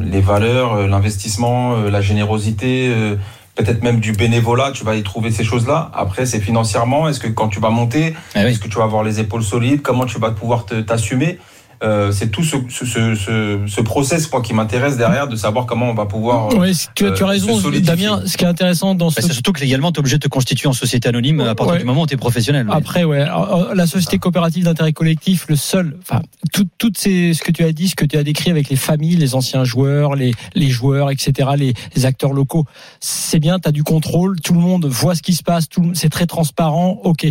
les 0.00 0.20
valeurs, 0.20 0.74
euh, 0.74 0.86
l'investissement, 0.86 1.72
euh, 1.76 1.90
la 1.90 2.02
générosité, 2.02 2.88
euh, 2.94 3.16
peut-être 3.54 3.82
même 3.82 3.98
du 3.98 4.12
bénévolat. 4.12 4.72
Tu 4.72 4.84
vas 4.84 4.94
y 4.94 5.02
trouver 5.02 5.30
ces 5.30 5.42
choses-là. 5.42 5.90
Après, 5.94 6.26
c'est 6.26 6.40
financièrement. 6.40 7.08
Est-ce 7.08 7.18
que 7.18 7.28
quand 7.28 7.48
tu 7.48 7.58
vas 7.58 7.70
monter, 7.70 8.14
Ah 8.34 8.40
oui. 8.44 8.50
est-ce 8.50 8.58
que 8.60 8.68
tu 8.68 8.76
vas 8.76 8.84
avoir 8.84 9.02
les 9.04 9.20
épaules 9.20 9.42
solides? 9.42 9.80
Comment 9.80 10.04
tu 10.04 10.18
vas 10.18 10.32
pouvoir 10.32 10.66
t'assumer? 10.66 11.38
Euh, 11.82 12.12
C'est 12.12 12.28
tout 12.30 12.42
ce, 12.44 12.56
ce, 12.68 12.84
ce, 12.84 13.14
ce, 13.14 13.58
ce 13.66 13.80
process 13.80 14.26
quoi, 14.26 14.42
qui 14.42 14.52
m'intéresse 14.52 14.96
derrière 14.98 15.28
de 15.28 15.36
savoir 15.36 15.64
comment 15.66 15.88
on 15.90 15.94
va 15.94 16.06
pouvoir. 16.06 16.48
Oui, 16.56 16.76
tu, 16.94 17.06
as- 17.06 17.12
tu 17.12 17.22
as 17.22 17.26
euh, 17.26 17.30
raison. 17.30 17.58
Damien. 17.80 18.22
Ce 18.26 18.36
qui 18.36 18.44
est 18.44 18.48
intéressant 18.48 18.94
dans 18.94 19.06
Bah, 19.08 19.12
ce 19.16 19.22
c'est 19.22 19.32
surtout 19.32 19.52
que 19.52 19.60
légalement, 19.60 19.90
tu 19.92 19.96
es 19.96 20.00
obligé 20.00 20.16
de 20.16 20.22
te 20.22 20.28
constituer 20.28 20.68
en 20.68 20.72
société 20.74 21.08
anonyme 21.08 21.40
à 21.40 21.54
partir 21.54 21.74
Ouais. 21.74 21.78
du 21.78 21.84
moment 21.86 22.02
où 22.02 22.06
tu 22.06 22.14
es 22.14 22.16
professionnel. 22.18 22.68
ouais. 22.68 22.74
Après, 22.76 23.04
ouais, 23.04 23.20
alors, 23.22 23.70
euh, 23.70 23.74
la 23.74 23.86
société 23.86 24.18
coopérative 24.18 24.64
d'intérêt 24.64 24.92
collectif, 24.92 25.46
le 25.48 25.56
seul, 25.56 25.96
enfin, 26.02 26.20
tout, 26.52 26.66
toutes 26.78 26.98
ces, 26.98 27.32
ce 27.34 27.42
que 27.42 27.50
tu 27.52 27.64
as 27.64 27.72
dit, 27.72 27.88
ce 27.88 27.94
que 27.96 28.04
tu 28.04 28.16
as 28.18 28.22
décrit 28.24 28.50
avec 28.50 28.68
les 28.68 28.76
familles, 28.76 29.16
les 29.16 29.34
anciens 29.34 29.64
joueurs, 29.64 30.14
les, 30.16 30.32
les 30.54 30.68
joueurs, 30.68 31.10
etc., 31.10 31.50
les, 31.56 31.72
les 31.96 32.04
acteurs 32.06 32.32
locaux, 32.32 32.64
c'est 33.00 33.38
bien, 33.38 33.58
tu 33.58 33.68
as 33.68 33.72
du 33.72 33.84
contrôle, 33.84 34.38
tout 34.40 34.52
le 34.54 34.60
monde 34.60 34.84
voit 34.86 35.14
ce 35.14 35.22
qui 35.22 35.32
se 35.34 35.42
passe, 35.42 35.66
c'est 35.94 36.10
très 36.10 36.26
transparent, 36.26 37.00
ok. 37.04 37.26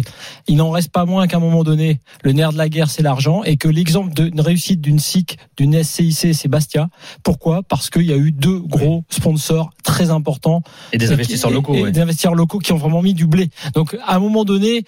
Il 0.47 0.55
n'en 0.57 0.71
reste 0.71 0.91
pas 0.91 1.05
moins 1.05 1.27
qu'à 1.27 1.37
un 1.37 1.41
moment 1.41 1.63
donné, 1.63 1.99
le 2.23 2.31
nerf 2.31 2.51
de 2.53 2.57
la 2.57 2.69
guerre, 2.69 2.89
c'est 2.89 3.03
l'argent, 3.03 3.43
et 3.43 3.57
que 3.57 3.67
l'exemple 3.67 4.11
d'une 4.39 4.45
réussite 4.45 4.81
d'une 4.81 4.99
SIC, 4.99 5.37
d'une 5.57 5.83
SCIC, 5.83 6.33
c'est 6.33 6.47
Bastia. 6.47 6.89
Pourquoi? 7.23 7.61
Parce 7.63 7.89
qu'il 7.89 8.03
y 8.03 8.13
a 8.13 8.17
eu 8.17 8.31
deux 8.31 8.59
gros 8.59 9.03
sponsors 9.09 9.71
très 9.83 10.09
importants 10.11 10.61
Et 10.93 10.97
des 10.97 11.11
investisseurs 11.11 11.51
locaux. 11.51 11.73
et 11.75 11.83
ouais. 11.83 11.91
des 11.91 11.99
investisseurs 12.01 12.35
locaux 12.35 12.59
qui 12.59 12.71
ont 12.71 12.77
vraiment 12.77 13.01
mis 13.01 13.13
du 13.13 13.27
blé. 13.27 13.49
Donc, 13.73 13.97
à 14.05 14.15
un 14.15 14.19
moment 14.19 14.45
donné, 14.45 14.83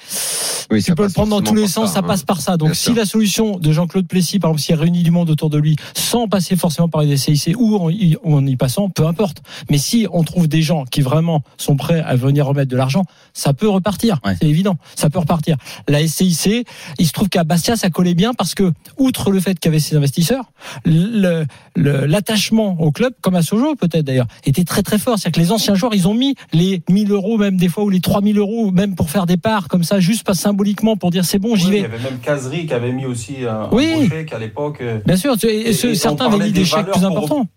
Oui, 0.72 0.82
tu 0.82 0.96
peux 0.96 1.04
le 1.04 1.10
prendre 1.10 1.30
dans 1.30 1.42
tous 1.42 1.56
les 1.56 1.68
sens, 1.68 1.94
ça, 1.94 2.00
hein. 2.00 2.04
passe 2.04 2.24
par 2.24 2.40
ça. 2.42 2.56
Donc 2.58 2.70
Bien 2.70 2.74
si 2.76 2.84
sûr. 2.86 2.96
la 2.96 3.06
solution 3.06 3.58
de 3.60 3.72
Jean-Claude 3.72 4.08
Plessis, 4.08 4.40
par 4.40 4.52
exemple, 4.52 4.62
s'il 4.62 4.76
réunit 4.76 5.04
du 5.04 5.12
monde 5.12 5.30
autour 5.30 5.50
de 5.50 5.58
lui, 5.58 5.76
sans 5.96 6.28
passer 6.28 6.56
forcément 6.56 6.88
par 6.88 7.02
une 7.02 7.18
SCIC 7.18 7.56
ou 7.60 7.76
en 7.76 7.90
y, 7.90 8.18
ou 8.24 8.36
en 8.36 8.46
y 8.46 8.56
passant, 8.56 8.90
peu 8.90 9.06
importe. 9.06 9.42
Mais 9.70 9.78
si 9.78 10.08
on 10.12 10.24
trouve 10.24 10.48
des 10.48 10.62
gens 10.62 10.86
qui 10.86 11.02
vraiment 11.02 11.44
sont 11.58 11.76
prêts 11.76 12.00
à 12.00 12.16
venir 12.16 12.46
remettre 12.46 12.72
de 12.72 12.78
l'argent, 12.78 13.04
ça 13.34 13.54
peut 13.54 13.68
repartir. 13.70 14.20
Ouais. 14.26 14.36
C'est 14.40 14.48
évident, 14.48 14.78
ça 14.96 15.10
peut 15.10 15.20
repartir. 15.20 15.58
La 15.88 16.06
SCIC, 16.08 16.66
il 17.00 17.08
se 17.08 17.12
trouve 17.12 17.28
qu'à 17.30 17.44
Bastia, 17.44 17.76
ça 17.76 17.90
collait 17.90 18.14
bien 18.14 18.34
parce 18.34 18.56
que, 18.56 18.72
outre 18.98 19.32
le 19.32 19.40
fait 19.42 19.60
qu'il 19.60 19.70
y 19.70 19.74
avait 19.74 19.80
ces 19.80 19.96
investisseurs, 19.96 20.46
le- 20.86 21.46
le- 21.76 22.06
l'attachement 22.06 22.78
au 22.80 22.92
club, 22.92 23.14
comme 23.22 23.36
à 23.36 23.42
Sojo 23.42 23.76
peut-être 23.76 24.06
d'ailleurs, 24.06 24.28
était 24.46 24.64
très 24.64 24.84
très 24.84 24.98
fort. 24.98 25.18
C'est-à-dire 25.20 25.42
que 25.42 25.46
les 25.48 25.52
anciens 25.52 25.76
joueurs, 25.76 25.94
ils 25.94 26.08
ont 26.08 26.14
mis 26.14 26.36
les 26.54 26.82
1000 26.90 27.12
euros 27.12 27.38
même 27.38 27.58
des 27.58 27.68
fois 27.70 27.84
ou 27.84 27.90
les 27.90 28.00
3000 28.02 28.38
euros 28.38 28.72
même 28.72 28.96
pour 28.96 29.10
faire 29.10 29.26
des 29.26 29.38
parts 29.38 29.68
comme 29.68 29.84
ça, 29.84 30.00
juste 30.00 30.24
pas 30.26 30.34
symboliquement 30.34 30.96
pour 30.98 31.12
dire 31.12 31.26
c'est 31.26 31.40
bon, 31.40 31.56
j'y 31.56 31.66
Oui, 31.68 31.72
Il 31.72 31.78
y 31.78 31.80
vais. 31.82 31.86
avait 31.86 32.00
même 32.12 32.20
Casery 32.20 32.66
qui 32.68 32.74
avait 32.74 32.92
mis 32.92 33.06
aussi 33.06 33.46
un, 33.46 33.70
Oui. 33.72 34.08
chèque 34.10 34.32
à 34.34 34.40
l'époque. 34.40 34.78
euh, 34.82 35.00
Bien 35.06 35.18
sûr, 35.18 35.36
et, 35.44 35.74
ce- 35.74 35.94
certains 35.94 36.28
avaient 36.28 36.38
mis 36.38 36.52
des 36.52 36.60
des 36.60 36.66
chèques 36.66 36.86
valeurs 36.86 36.92
plus 36.92 37.02
pour- 37.02 37.18
importants. 37.18 37.48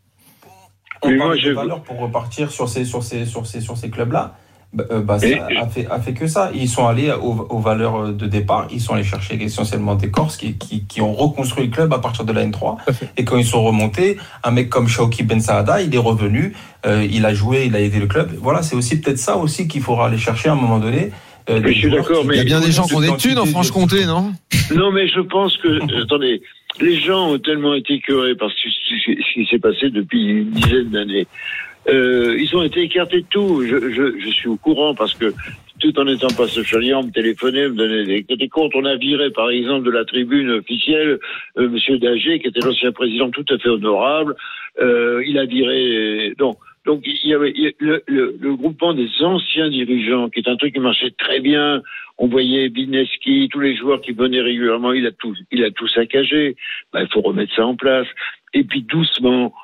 On 1.02 1.10
Mais 1.10 1.18
parle 1.18 1.28
moi, 1.28 1.34
des 1.36 1.40
je- 1.42 1.50
valeurs 1.50 1.82
pour 1.82 1.98
repartir 1.98 2.50
sur 2.50 2.68
ces 2.68 2.84
sur 2.86 3.02
ces 3.02 3.26
sur 3.26 3.46
ces 3.46 3.60
sur 3.60 3.76
ces 3.76 3.90
clubs 3.90 4.12
là. 4.12 4.38
Bah, 4.74 5.18
ça 5.20 5.26
Et- 5.28 5.38
a 5.38 5.66
fait 5.68 5.86
a 5.88 6.00
fait 6.00 6.14
que 6.14 6.26
ça. 6.26 6.50
Ils 6.54 6.68
sont 6.68 6.86
allés 6.86 7.12
aux, 7.12 7.46
aux 7.48 7.60
valeurs 7.60 8.12
de 8.12 8.26
départ. 8.26 8.66
Ils 8.72 8.80
sont 8.80 8.94
allés 8.94 9.04
chercher 9.04 9.40
essentiellement 9.42 9.94
des 9.94 10.10
Corses 10.10 10.36
qui, 10.36 10.54
qui, 10.58 10.84
qui 10.84 11.00
ont 11.00 11.12
reconstruit 11.14 11.66
le 11.66 11.70
club 11.70 11.92
à 11.92 11.98
partir 12.00 12.24
de 12.24 12.32
la 12.32 12.44
N3. 12.44 12.76
à 12.86 12.92
fait. 12.92 13.08
Et 13.16 13.24
quand 13.24 13.36
ils 13.36 13.44
sont 13.44 13.62
remontés, 13.62 14.16
un 14.42 14.50
mec 14.50 14.68
comme 14.68 14.88
Shauki 14.88 15.22
Ben 15.22 15.40
Saada, 15.40 15.80
il 15.80 15.94
est 15.94 15.98
revenu, 15.98 16.54
euh, 16.86 17.06
il 17.08 17.24
a 17.24 17.32
joué, 17.32 17.66
il 17.66 17.76
a 17.76 17.80
aidé 17.80 18.00
le 18.00 18.06
club. 18.06 18.32
Voilà, 18.40 18.62
c'est 18.62 18.74
aussi 18.74 19.00
peut-être 19.00 19.18
ça 19.18 19.36
aussi 19.36 19.68
qu'il 19.68 19.80
faudra 19.80 20.06
aller 20.08 20.18
chercher 20.18 20.48
à 20.48 20.52
un 20.52 20.56
moment 20.56 20.78
donné. 20.80 21.10
euh, 21.50 21.60
je 21.64 21.72
suis 21.72 21.90
d'accord, 21.90 22.24
mais- 22.24 22.34
Il 22.34 22.38
y 22.38 22.40
a 22.40 22.44
bien 22.44 22.60
des 22.60 22.72
gens 22.72 22.84
qui 22.86 22.94
ont 22.94 23.00
des 23.00 23.16
thunes 23.16 23.38
en 23.38 23.44
de- 23.44 23.50
Franche-Comté, 23.50 24.06
non? 24.06 24.32
Non, 24.74 24.90
mais 24.92 25.06
je 25.08 25.20
pense 25.20 25.56
que, 25.58 26.02
attendez, 26.02 26.42
les 26.80 26.98
gens 26.98 27.28
ont 27.32 27.38
tellement 27.38 27.74
été 27.74 27.94
écœurés 27.94 28.34
par 28.34 28.48
ce 28.50 29.34
qui 29.34 29.46
s'est 29.48 29.58
passé 29.58 29.90
depuis 29.90 30.24
une 30.40 30.50
dizaine 30.50 30.88
d'années. 30.90 31.26
Euh, 31.88 32.36
ils 32.38 32.56
ont 32.56 32.62
été 32.62 32.82
écartés 32.82 33.20
de 33.20 33.26
tout. 33.28 33.62
Je, 33.64 33.90
je, 33.90 34.18
je 34.18 34.28
suis 34.30 34.48
au 34.48 34.56
courant 34.56 34.94
parce 34.94 35.14
que 35.14 35.32
tout 35.80 35.98
en 35.98 36.04
n'étant 36.04 36.28
pas 36.28 36.46
sochalier, 36.46 36.94
me 36.94 37.10
téléphonait, 37.10 37.68
me 37.68 37.74
donnait 37.74 38.04
des, 38.04 38.36
des 38.36 38.48
comptes. 38.48 38.74
On 38.74 38.84
a 38.84 38.96
viré, 38.96 39.30
par 39.30 39.50
exemple, 39.50 39.84
de 39.84 39.90
la 39.90 40.04
tribune 40.04 40.50
officielle, 40.50 41.18
euh, 41.58 41.68
Monsieur 41.68 41.98
Dager, 41.98 42.38
qui 42.40 42.48
était 42.48 42.60
l'ancien 42.60 42.92
président 42.92 43.30
tout 43.30 43.44
à 43.50 43.58
fait 43.58 43.68
honorable. 43.68 44.34
Euh, 44.80 45.22
il 45.26 45.38
a 45.38 45.44
viré, 45.44 46.34
donc. 46.38 46.56
Donc 46.86 47.00
il 47.06 47.30
y 47.30 47.32
avait 47.32 47.54
le, 47.78 48.02
le, 48.06 48.36
le, 48.38 48.56
groupement 48.56 48.92
des 48.92 49.08
anciens 49.22 49.70
dirigeants, 49.70 50.28
qui 50.28 50.40
est 50.40 50.48
un 50.50 50.56
truc 50.56 50.74
qui 50.74 50.80
marchait 50.80 51.14
très 51.18 51.40
bien. 51.40 51.80
On 52.18 52.26
voyait 52.26 52.68
Bineski, 52.68 53.48
tous 53.50 53.60
les 53.60 53.74
joueurs 53.74 54.02
qui 54.02 54.12
venaient 54.12 54.42
régulièrement, 54.42 54.92
il 54.92 55.06
a 55.06 55.10
tout, 55.12 55.34
il 55.50 55.64
a 55.64 55.70
tout 55.70 55.88
saccagé. 55.88 56.56
Ben, 56.92 57.00
il 57.00 57.08
faut 57.10 57.22
remettre 57.22 57.54
ça 57.56 57.64
en 57.64 57.74
place. 57.74 58.06
Et 58.52 58.64
puis 58.64 58.82
doucement, 58.82 59.54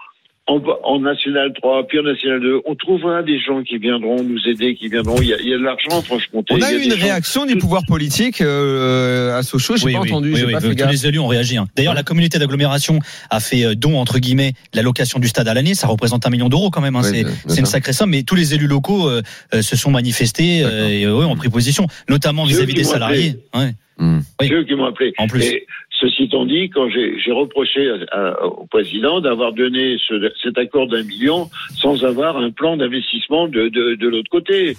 en, 0.50 0.62
en, 0.84 1.00
National 1.00 1.52
3, 1.54 1.86
puis 1.86 2.00
en 2.00 2.02
National 2.02 2.40
2, 2.40 2.60
on 2.66 2.74
trouvera 2.74 3.22
des 3.22 3.38
gens 3.40 3.62
qui 3.62 3.78
viendront 3.78 4.22
nous 4.22 4.40
aider, 4.48 4.74
qui 4.74 4.88
viendront. 4.88 5.16
Il 5.20 5.28
y 5.28 5.34
a, 5.34 5.40
il 5.40 5.48
y 5.48 5.54
a 5.54 5.58
de 5.58 5.62
l'argent, 5.62 6.02
franchement. 6.02 6.42
On 6.50 6.60
a 6.60 6.72
eu 6.72 6.82
une 6.82 6.92
réaction 6.92 7.42
gens... 7.42 7.46
du 7.46 7.56
pouvoir 7.56 7.82
politique 7.86 8.40
euh, 8.40 9.38
à 9.38 9.42
Sochaux, 9.42 9.76
j'ai 9.76 9.86
oui, 9.86 9.92
pas 9.92 10.00
oui, 10.00 10.10
entendu. 10.10 10.32
Oui, 10.34 10.52
pas 10.52 10.60
tous 10.60 10.68
fait 10.68 10.74
gaffe. 10.74 10.90
les 10.90 11.06
élus 11.06 11.18
ont 11.18 11.26
réagi. 11.26 11.56
hein. 11.56 11.66
D'ailleurs, 11.76 11.94
la 11.94 12.02
communauté 12.02 12.38
d'agglomération 12.38 12.98
a 13.30 13.40
fait 13.40 13.64
euh, 13.64 13.74
don 13.74 13.98
entre 13.98 14.18
guillemets 14.18 14.52
la 14.74 14.82
location 14.82 15.18
du 15.18 15.28
stade 15.28 15.48
à 15.48 15.54
l'année. 15.54 15.74
Ça 15.74 15.86
représente 15.86 16.26
un 16.26 16.30
million 16.30 16.48
d'euros 16.48 16.70
quand 16.70 16.80
même. 16.80 16.96
Hein. 16.96 17.02
Ouais, 17.02 17.24
c'est 17.46 17.60
une 17.60 17.66
sacrée 17.66 17.92
somme. 17.92 18.10
Mais 18.10 18.22
tous 18.22 18.34
les 18.34 18.54
élus 18.54 18.66
locaux 18.66 19.08
euh, 19.08 19.22
euh, 19.54 19.62
se 19.62 19.76
sont 19.76 19.90
manifestés 19.90 20.62
euh, 20.64 20.88
et 20.88 21.04
eux, 21.04 21.24
ont 21.26 21.36
pris 21.36 21.48
position, 21.48 21.86
notamment 22.08 22.44
vis-à-vis 22.44 22.74
des 22.74 22.84
salariés. 22.84 23.36
Ouais. 23.54 23.74
Oui. 23.98 24.06
C'est 24.40 24.52
eux 24.52 24.64
qui 24.64 24.74
m'ont 24.74 24.86
appelé. 24.86 25.12
En 25.18 25.26
plus. 25.26 25.44
Et 25.44 25.66
ceci 26.00 26.24
étant 26.24 26.46
dit, 26.46 26.70
quand 26.70 26.88
j'ai 26.88 27.32
reproché 27.32 27.90
à- 28.10 28.16
à- 28.16 28.44
au 28.46 28.66
président 28.66 29.20
d'avoir 29.20 29.52
donné 29.52 29.96
ce- 30.08 30.32
cet 30.42 30.56
accord 30.58 30.86
d'un 30.88 31.02
million 31.02 31.50
sans 31.76 32.04
avoir 32.04 32.36
un 32.38 32.50
plan 32.50 32.76
d'investissement 32.76 33.48
de, 33.48 33.68
de, 33.68 33.94
de 33.96 34.08
l'autre 34.08 34.30
côté. 34.30 34.76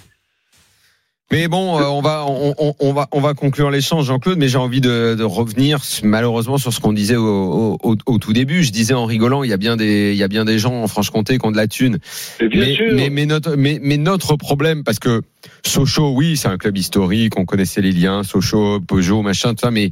Mais 1.30 1.48
bon, 1.48 1.78
euh, 1.78 1.84
on 1.84 2.02
va 2.02 2.26
on, 2.28 2.54
on- 2.58 2.74
on 2.78 2.92
va 2.92 3.08
on 3.10 3.20
va 3.20 3.32
conclure 3.32 3.70
l'échange, 3.70 4.04
Jean-Claude. 4.04 4.36
Mais 4.36 4.48
j'ai 4.48 4.58
envie 4.58 4.82
de, 4.82 5.14
de 5.14 5.22
revenir 5.24 5.78
malheureusement 6.02 6.58
sur 6.58 6.74
ce 6.74 6.78
qu'on 6.80 6.92
disait 6.92 7.16
au, 7.16 7.78
au, 7.82 7.96
au 8.04 8.18
tout 8.18 8.34
début. 8.34 8.62
Je 8.62 8.70
disais 8.70 8.92
en 8.92 9.06
rigolant, 9.06 9.42
il 9.42 9.48
y 9.48 9.54
a 9.54 9.56
bien 9.56 9.78
des 9.78 10.12
il 10.12 10.18
y 10.18 10.22
a 10.22 10.28
bien 10.28 10.44
des 10.44 10.58
gens 10.58 10.82
en 10.82 10.88
Franche-Comté 10.88 11.38
qui 11.38 11.46
ont 11.46 11.50
de 11.50 11.56
la 11.56 11.68
thune. 11.68 11.96
Mais, 12.42 12.74
sûr. 12.74 12.92
mais, 12.92 13.08
mais 13.08 13.24
notre, 13.24 13.56
mais, 13.56 13.78
mais 13.80 13.96
notre 13.96 14.36
problème, 14.36 14.84
parce 14.84 14.98
que 14.98 15.22
Sochaux, 15.64 16.10
oui, 16.14 16.36
c'est 16.36 16.48
un 16.48 16.58
club 16.58 16.76
historique, 16.76 17.38
on 17.38 17.46
connaissait 17.46 17.80
les 17.80 17.92
liens, 17.92 18.24
Sochaux, 18.24 18.80
Peugeot, 18.80 19.22
machin, 19.22 19.54
tout 19.54 19.60
ça, 19.60 19.70
mais 19.70 19.90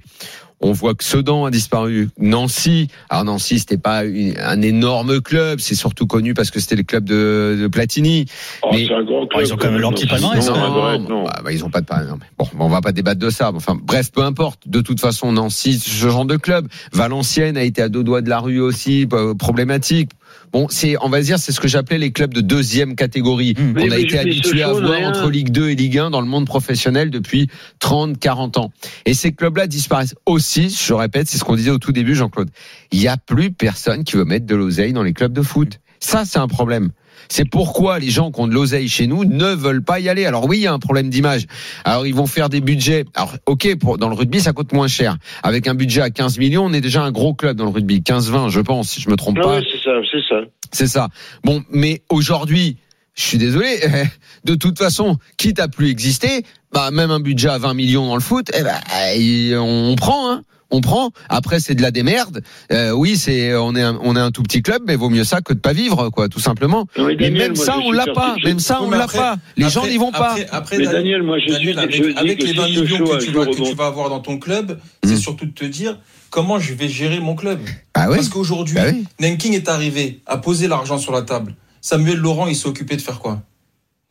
on 0.60 0.72
voit 0.72 0.94
que 0.94 1.04
Sedan 1.04 1.44
a 1.46 1.50
disparu. 1.50 2.10
Nancy, 2.18 2.88
alors 3.08 3.24
Nancy, 3.24 3.58
c'était 3.58 3.78
pas 3.78 4.04
une- 4.04 4.36
un 4.38 4.60
énorme 4.62 5.20
club, 5.20 5.58
c'est 5.60 5.74
surtout 5.74 6.06
connu 6.06 6.34
parce 6.34 6.50
que 6.50 6.60
c'était 6.60 6.76
le 6.76 6.82
club 6.82 7.04
de, 7.04 7.58
de 7.60 7.66
Platini. 7.68 8.26
Oh, 8.62 8.68
mais- 8.72 8.86
c'est 8.86 8.92
un 8.94 9.02
grand 9.04 9.26
club. 9.26 9.44
ils 9.46 9.52
ont 9.52 9.56
quand 9.56 9.70
même 9.70 9.80
leur 9.80 9.92
petit 9.94 10.06
palmarès, 10.06 10.46
Non, 10.46 10.52
quand 10.54 10.60
même. 10.60 10.82
arrête, 10.84 11.08
non. 11.08 11.24
bah, 11.24 11.40
bah, 11.44 11.52
ils 11.52 11.64
ont 11.64 11.70
pas 11.70 11.80
de 11.80 11.86
palmarès, 11.86 12.10
non, 12.12 12.18
mais 12.20 12.26
Bon, 12.38 12.46
on 12.64 12.68
va 12.68 12.80
pas 12.80 12.92
débattre 12.92 13.20
de 13.20 13.30
ça. 13.30 13.50
Enfin, 13.54 13.78
bref, 13.82 14.10
peu 14.12 14.22
importe. 14.22 14.68
De 14.68 14.80
toute 14.80 15.00
façon, 15.00 15.32
Nancy, 15.32 15.78
ce 15.78 15.90
genre 16.08 16.24
de 16.24 16.36
club. 16.36 16.68
Valenciennes 16.92 17.56
a 17.56 17.62
été 17.62 17.80
à 17.82 17.88
deux 17.88 18.02
doigts 18.04 18.20
de 18.22 18.28
la 18.28 18.40
rue 18.40 18.60
aussi, 18.60 19.06
problématique. 19.38 20.10
Bon, 20.52 20.66
c'est, 20.68 20.96
on 21.00 21.08
va 21.08 21.20
dire, 21.20 21.38
c'est 21.38 21.52
ce 21.52 21.60
que 21.60 21.68
j'appelais 21.68 21.98
les 21.98 22.12
clubs 22.12 22.34
de 22.34 22.40
deuxième 22.40 22.96
catégorie. 22.96 23.54
Mmh. 23.56 23.78
On 23.78 23.90
a 23.90 23.98
été 23.98 24.18
habitué 24.18 24.62
à 24.62 24.72
voir 24.72 24.92
rien. 24.92 25.10
entre 25.10 25.30
Ligue 25.30 25.50
2 25.50 25.70
et 25.70 25.74
Ligue 25.74 25.98
1 25.98 26.10
dans 26.10 26.20
le 26.20 26.26
monde 26.26 26.46
professionnel 26.46 27.10
depuis 27.10 27.48
30, 27.78 28.18
40 28.18 28.58
ans. 28.58 28.72
Et 29.06 29.14
ces 29.14 29.32
clubs-là 29.32 29.66
disparaissent 29.66 30.14
aussi, 30.26 30.70
je 30.70 30.92
répète, 30.92 31.28
c'est 31.28 31.38
ce 31.38 31.44
qu'on 31.44 31.56
disait 31.56 31.70
au 31.70 31.78
tout 31.78 31.92
début, 31.92 32.14
Jean-Claude. 32.14 32.50
Il 32.92 33.00
y 33.00 33.08
a 33.08 33.16
plus 33.16 33.52
personne 33.52 34.04
qui 34.04 34.16
veut 34.16 34.24
mettre 34.24 34.46
de 34.46 34.54
l'oseille 34.54 34.92
dans 34.92 35.02
les 35.02 35.12
clubs 35.12 35.32
de 35.32 35.42
foot. 35.42 35.80
Ça, 36.00 36.24
c'est 36.24 36.38
un 36.38 36.48
problème. 36.48 36.90
C'est 37.32 37.48
pourquoi 37.48 38.00
les 38.00 38.10
gens 38.10 38.32
qui 38.32 38.40
ont 38.40 38.48
de 38.48 38.52
l'oseille 38.54 38.88
chez 38.88 39.06
nous 39.06 39.24
ne 39.24 39.54
veulent 39.54 39.84
pas 39.84 40.00
y 40.00 40.08
aller. 40.08 40.26
Alors 40.26 40.46
oui, 40.48 40.58
il 40.58 40.62
y 40.62 40.66
a 40.66 40.72
un 40.72 40.80
problème 40.80 41.08
d'image. 41.10 41.46
Alors 41.84 42.04
ils 42.04 42.14
vont 42.14 42.26
faire 42.26 42.48
des 42.48 42.60
budgets. 42.60 43.04
Alors 43.14 43.36
ok, 43.46 43.76
pour, 43.78 43.98
dans 43.98 44.08
le 44.08 44.16
rugby, 44.16 44.40
ça 44.40 44.52
coûte 44.52 44.72
moins 44.72 44.88
cher. 44.88 45.16
Avec 45.44 45.68
un 45.68 45.74
budget 45.76 46.02
à 46.02 46.10
15 46.10 46.38
millions, 46.38 46.64
on 46.64 46.72
est 46.72 46.80
déjà 46.80 47.02
un 47.02 47.12
gros 47.12 47.32
club 47.32 47.56
dans 47.56 47.64
le 47.66 47.70
rugby. 47.70 48.00
15-20, 48.00 48.48
je 48.50 48.60
pense, 48.60 48.90
si 48.90 49.00
je 49.00 49.08
me 49.08 49.14
trompe 49.14 49.38
Ah 49.40 49.44
pas. 49.44 49.54
ouais, 49.58 49.62
c'est 49.70 49.78
ça, 49.82 49.92
c'est 50.10 50.22
ça. 50.28 50.40
C'est 50.72 50.86
ça. 50.88 51.08
Bon, 51.44 51.62
mais 51.70 52.02
aujourd'hui, 52.10 52.78
je 53.14 53.22
suis 53.22 53.38
désolé. 53.38 53.78
De 54.44 54.56
toute 54.56 54.78
façon, 54.78 55.16
quitte 55.36 55.60
à 55.60 55.68
plus 55.68 55.88
exister, 55.88 56.44
bah 56.72 56.90
même 56.90 57.10
un 57.12 57.20
budget 57.20 57.48
à 57.50 57.58
20 57.58 57.74
millions 57.74 58.06
dans 58.06 58.14
le 58.14 58.20
foot, 58.20 58.50
eh 58.58 58.62
ben, 58.62 58.74
il- 59.16 59.56
on 59.56 59.94
prend. 59.96 60.32
Hein. 60.32 60.42
On 60.70 60.80
prend. 60.80 61.10
Après, 61.28 61.58
c'est 61.60 61.74
de 61.74 61.82
la 61.82 61.90
démerde. 61.90 62.42
Euh, 62.72 62.92
oui, 62.92 63.16
c'est 63.16 63.54
on 63.56 63.74
est 63.74 63.82
un, 63.82 63.98
on 64.02 64.14
est 64.16 64.20
un 64.20 64.30
tout 64.30 64.42
petit 64.42 64.62
club, 64.62 64.82
mais 64.86 64.96
vaut 64.96 65.10
mieux 65.10 65.24
ça 65.24 65.40
que 65.40 65.52
de 65.52 65.58
pas 65.58 65.72
vivre, 65.72 66.10
quoi, 66.10 66.28
tout 66.28 66.40
simplement. 66.40 66.86
Non, 66.96 67.06
mais 67.06 67.16
Mais 67.16 67.24
Daniel, 67.30 67.38
même 67.48 67.56
moi, 67.56 67.64
ça, 67.64 67.78
on 67.78 67.90
l'a 67.92 68.06
pas. 68.06 68.36
Même 68.44 68.58
ça, 68.60 68.80
on 68.82 68.90
l'a 68.90 69.08
pas. 69.08 69.36
Les 69.56 69.64
Après- 69.64 69.74
gens 69.80 69.86
n'y 69.86 69.96
vont 69.96 70.12
pas. 70.12 70.30
Après, 70.30 70.46
après, 70.52 70.78
Mais 70.78 70.86
Daniel, 70.86 71.22
moi, 71.22 71.38
je 71.38 71.52
Daniel, 71.52 71.70
suis, 71.74 71.78
avec, 71.78 71.94
je 71.96 72.02
dis 72.10 72.16
avec 72.18 72.38
que 72.38 72.44
les 72.44 72.52
20 72.52 72.66
si 72.66 72.70
millions 72.70 72.82
que 72.82 72.88
tu, 72.88 72.98
vas, 73.30 73.44
jour 73.44 73.46
que 73.46 73.56
tu 73.56 73.62
remonte- 73.62 73.74
vas 73.76 73.86
avoir 73.86 74.10
dans 74.10 74.20
ton 74.20 74.38
club, 74.38 74.78
c'est 75.04 75.14
Mm. 75.14 75.18
surtout 75.18 75.46
de 75.46 75.50
te 75.52 75.64
dire 75.64 75.98
comment 76.30 76.58
je 76.60 76.72
vais 76.74 76.88
gérer 76.88 77.18
mon 77.20 77.34
club. 77.34 77.58
Ah 77.94 78.08
oui. 78.08 78.16
Parce 78.16 78.28
qu'aujourd'hui, 78.28 78.74
Bah 78.76 78.82
oui. 78.92 79.04
Nanking 79.20 79.54
est 79.54 79.68
arrivé 79.68 80.20
à 80.26 80.36
poser 80.38 80.68
l'argent 80.68 80.98
sur 80.98 81.12
la 81.12 81.22
table. 81.22 81.54
Samuel 81.80 82.18
Laurent, 82.18 82.46
il 82.46 82.54
s'est 82.54 82.68
occupé 82.68 82.96
de 82.96 83.02
faire 83.02 83.18
quoi? 83.18 83.42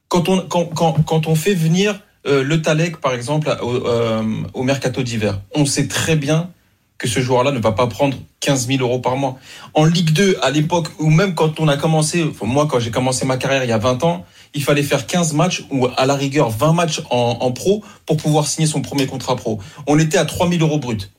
Quand 0.09 0.27
on, 0.27 0.41
quand, 0.41 0.65
quand, 0.65 0.93
quand 1.05 1.27
on 1.27 1.35
fait 1.35 1.53
venir 1.53 2.01
euh, 2.27 2.43
le 2.43 2.61
Talek, 2.61 2.97
par 2.97 3.13
exemple, 3.13 3.55
au, 3.61 3.87
euh, 3.87 4.23
au 4.53 4.63
mercato 4.63 5.03
d'hiver, 5.03 5.41
on 5.55 5.65
sait 5.65 5.87
très 5.87 6.15
bien 6.15 6.49
que 6.97 7.07
ce 7.07 7.21
joueur-là 7.21 7.51
ne 7.51 7.59
va 7.59 7.71
pas 7.71 7.87
prendre 7.87 8.17
15 8.41 8.67
000 8.67 8.81
euros 8.81 8.99
par 8.99 9.15
mois. 9.15 9.37
En 9.73 9.85
Ligue 9.85 10.11
2, 10.11 10.37
à 10.41 10.51
l'époque, 10.51 10.87
ou 10.99 11.09
même 11.09 11.33
quand 11.33 11.59
on 11.61 11.67
a 11.69 11.77
commencé, 11.77 12.23
enfin, 12.23 12.45
moi, 12.45 12.67
quand 12.69 12.79
j'ai 12.79 12.91
commencé 12.91 13.25
ma 13.25 13.37
carrière 13.37 13.63
il 13.63 13.69
y 13.69 13.73
a 13.73 13.77
20 13.77 14.03
ans, 14.03 14.25
il 14.53 14.63
fallait 14.63 14.83
faire 14.83 15.07
15 15.07 15.33
matchs 15.33 15.63
ou 15.71 15.87
à 15.95 16.05
la 16.05 16.15
rigueur 16.15 16.49
20 16.49 16.73
matchs 16.73 17.01
en, 17.09 17.37
en 17.39 17.51
pro 17.51 17.83
pour 18.05 18.17
pouvoir 18.17 18.47
signer 18.47 18.67
son 18.67 18.81
premier 18.81 19.07
contrat 19.07 19.37
pro. 19.37 19.59
On 19.87 19.97
était 19.97 20.17
à 20.17 20.25
3 20.25 20.49
000 20.49 20.61
euros 20.61 20.79
brut. 20.79 21.09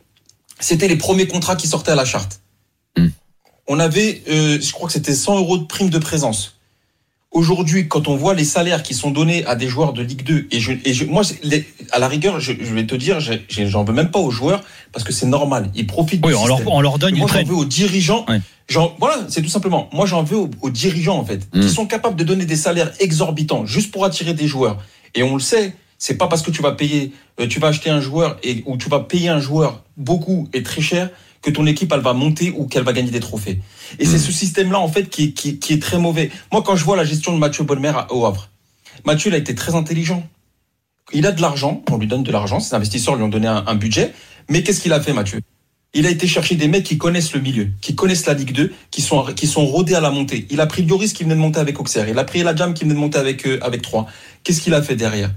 C'était 0.58 0.88
les 0.88 0.96
premiers 0.96 1.26
contrats 1.26 1.56
qui 1.56 1.66
sortaient 1.66 1.92
à 1.92 1.96
la 1.96 2.04
charte. 2.04 2.42
Hmm. 2.96 3.08
On 3.66 3.80
avait, 3.80 4.22
euh, 4.28 4.60
je 4.60 4.72
crois 4.72 4.86
que 4.86 4.92
c'était 4.92 5.14
100 5.14 5.38
euros 5.38 5.56
de 5.56 5.64
prime 5.64 5.88
de 5.88 5.98
présence. 5.98 6.59
Aujourd'hui, 7.32 7.86
quand 7.86 8.08
on 8.08 8.16
voit 8.16 8.34
les 8.34 8.42
salaires 8.44 8.82
qui 8.82 8.92
sont 8.92 9.12
donnés 9.12 9.44
à 9.46 9.54
des 9.54 9.68
joueurs 9.68 9.92
de 9.92 10.02
Ligue 10.02 10.24
2, 10.24 10.48
et 10.50 10.58
je, 10.58 10.72
et 10.84 10.92
je, 10.92 11.04
moi, 11.04 11.22
c'est- 11.22 11.38
les- 11.44 11.64
à 11.92 12.00
la 12.00 12.08
rigueur, 12.08 12.40
je, 12.40 12.52
je 12.60 12.74
vais 12.74 12.84
te 12.86 12.96
dire, 12.96 13.18
j'en 13.20 13.84
veux 13.84 13.92
même 13.92 14.10
pas 14.10 14.18
aux 14.18 14.32
joueurs 14.32 14.64
parce 14.92 15.04
que 15.04 15.12
c'est 15.12 15.26
normal, 15.26 15.70
ils 15.76 15.86
profitent. 15.86 16.24
Oui, 16.26 16.32
du 16.32 16.38
on 16.38 16.46
leur, 16.46 16.56
système. 16.56 16.74
on 16.74 16.80
leur 16.80 16.98
donne, 16.98 17.14
ils 17.14 17.20
Moi, 17.20 17.28
j'en 17.32 17.44
veux 17.44 17.54
aux 17.54 17.64
dirigeants. 17.64 18.26
Ouais. 18.28 18.40
Voilà, 18.98 19.18
c'est 19.28 19.42
tout 19.42 19.48
simplement. 19.48 19.88
Moi, 19.92 20.06
j'en 20.06 20.24
veux 20.24 20.38
aux, 20.38 20.50
aux 20.60 20.70
dirigeants 20.70 21.18
en 21.18 21.24
fait, 21.24 21.46
Mm. 21.54 21.60
qui 21.60 21.68
sont 21.70 21.86
capables 21.86 22.16
de 22.16 22.24
donner 22.24 22.46
des 22.46 22.56
salaires 22.56 22.90
exorbitants 22.98 23.64
juste 23.64 23.92
pour 23.92 24.04
attirer 24.04 24.34
des 24.34 24.48
joueurs. 24.48 24.78
Et 25.14 25.22
on 25.22 25.34
le 25.34 25.40
sait, 25.40 25.74
c'est 25.98 26.14
pas 26.18 26.26
parce 26.26 26.42
que 26.42 26.50
tu 26.50 26.62
vas 26.62 26.72
payer, 26.72 27.12
euh, 27.40 27.46
tu 27.46 27.60
vas 27.60 27.68
acheter 27.68 27.90
un 27.90 28.00
joueur 28.00 28.38
et 28.42 28.64
ou 28.66 28.76
tu 28.76 28.88
vas 28.88 29.00
payer 29.00 29.28
un 29.28 29.40
joueur 29.40 29.84
beaucoup 29.96 30.48
et 30.52 30.64
très 30.64 30.80
cher 30.80 31.10
que 31.42 31.50
ton 31.50 31.66
équipe 31.66 31.92
elle 31.92 32.00
va 32.00 32.12
monter 32.12 32.52
ou 32.56 32.66
qu'elle 32.66 32.82
va 32.84 32.92
gagner 32.92 33.10
des 33.10 33.20
trophées. 33.20 33.60
Et 33.98 34.04
c'est 34.04 34.18
ce 34.18 34.30
système-là 34.32 34.78
en 34.78 34.88
fait 34.88 35.08
qui, 35.08 35.24
est- 35.24 35.32
qui, 35.32 35.48
est- 35.50 35.56
qui 35.56 35.72
est 35.72 35.82
très 35.82 35.98
mauvais. 35.98 36.30
Moi, 36.52 36.62
quand 36.62 36.76
je 36.76 36.84
vois 36.84 36.96
la 36.96 37.04
gestion 37.04 37.32
de 37.32 37.38
Mathieu 37.38 37.64
Bonnemer 37.64 37.88
à- 37.96 38.12
au 38.12 38.26
Havre, 38.26 38.48
Mathieu 39.04 39.30
il 39.30 39.34
a 39.34 39.38
été 39.38 39.54
très 39.54 39.74
intelligent. 39.74 40.26
Il 41.12 41.26
a 41.26 41.32
de 41.32 41.40
l'argent, 41.40 41.82
on 41.90 41.96
lui 41.98 42.06
donne 42.06 42.22
de 42.22 42.30
l'argent, 42.30 42.60
ses 42.60 42.74
investisseurs 42.74 43.16
lui 43.16 43.24
ont 43.24 43.28
donné 43.28 43.46
un, 43.48 43.64
un 43.66 43.74
budget. 43.74 44.12
Mais 44.48 44.62
qu'est-ce 44.62 44.80
qu'il 44.80 44.92
a 44.92 45.00
fait, 45.00 45.12
Mathieu? 45.12 45.40
Il 45.92 46.06
a 46.06 46.10
été 46.10 46.28
chercher 46.28 46.54
des 46.54 46.68
mecs 46.68 46.84
qui 46.84 46.98
connaissent 46.98 47.32
le 47.32 47.40
milieu, 47.40 47.68
qui 47.80 47.96
connaissent 47.96 48.26
la 48.26 48.34
Ligue 48.34 48.52
2, 48.52 48.72
qui 48.92 49.02
sont 49.02 49.24
qui 49.34 49.48
sont 49.48 49.66
rodés 49.66 49.94
à 49.96 50.00
la 50.00 50.10
montée. 50.12 50.46
Il 50.50 50.60
a 50.60 50.66
pris 50.66 50.82
Lloris 50.84 51.12
qui 51.12 51.24
venait 51.24 51.34
de 51.34 51.40
monter 51.40 51.58
avec 51.58 51.80
Auxerre, 51.80 52.08
il 52.08 52.16
a 52.18 52.22
pris 52.24 52.44
la 52.44 52.54
Jam 52.54 52.74
qui 52.74 52.84
venait 52.84 52.94
de 52.94 53.00
monter 53.00 53.18
avec 53.18 53.44
euh, 53.46 53.58
avec 53.62 53.82
3. 53.82 54.06
Qu'est-ce 54.44 54.60
qu'il 54.60 54.72
a 54.74 54.82
fait 54.82 54.94
derrière? 54.94 55.32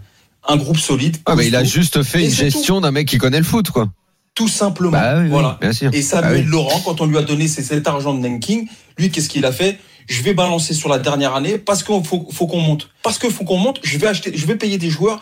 Un 0.47 0.57
groupe 0.57 0.77
solide. 0.77 1.17
Ah, 1.25 1.35
mais 1.35 1.47
il 1.47 1.55
a 1.55 1.63
juste 1.63 2.03
fait 2.03 2.19
une 2.25 2.29
gestion 2.29 2.81
d'un 2.81 2.91
mec 2.91 3.07
qui 3.07 3.17
connaît 3.17 3.39
le 3.39 3.43
foot, 3.45 3.71
quoi. 3.71 3.89
Tout 4.35 4.47
simplement. 4.47 4.91
Bah 4.91 5.15
oui, 5.17 5.23
oui, 5.23 5.29
voilà. 5.29 5.57
bien 5.61 5.73
sûr. 5.73 5.89
Et 5.93 6.01
Samuel 6.01 6.31
Ah 6.33 6.39
oui. 6.39 6.45
Laurent, 6.49 6.79
quand 6.83 7.01
on 7.01 7.05
lui 7.05 7.17
a 7.17 7.21
donné 7.21 7.47
cet 7.47 7.87
argent 7.87 8.13
de 8.13 8.19
Nanking, 8.27 8.67
lui, 8.97 9.11
qu'est-ce 9.11 9.29
qu'il 9.29 9.45
a 9.45 9.51
fait? 9.51 9.77
Je 10.07 10.21
vais 10.21 10.33
balancer 10.33 10.73
sur 10.73 10.89
la 10.89 10.99
dernière 10.99 11.35
année 11.35 11.57
parce 11.57 11.83
qu'il 11.83 12.03
faut, 12.03 12.27
faut 12.31 12.47
qu'on 12.47 12.59
monte. 12.59 12.89
Parce 13.03 13.19
qu'il 13.19 13.31
faut 13.31 13.43
qu'on 13.45 13.57
monte, 13.57 13.79
je 13.83 13.97
vais 13.97 14.07
acheter, 14.07 14.31
je 14.35 14.45
vais 14.45 14.55
payer 14.55 14.77
des 14.77 14.89
joueurs, 14.89 15.21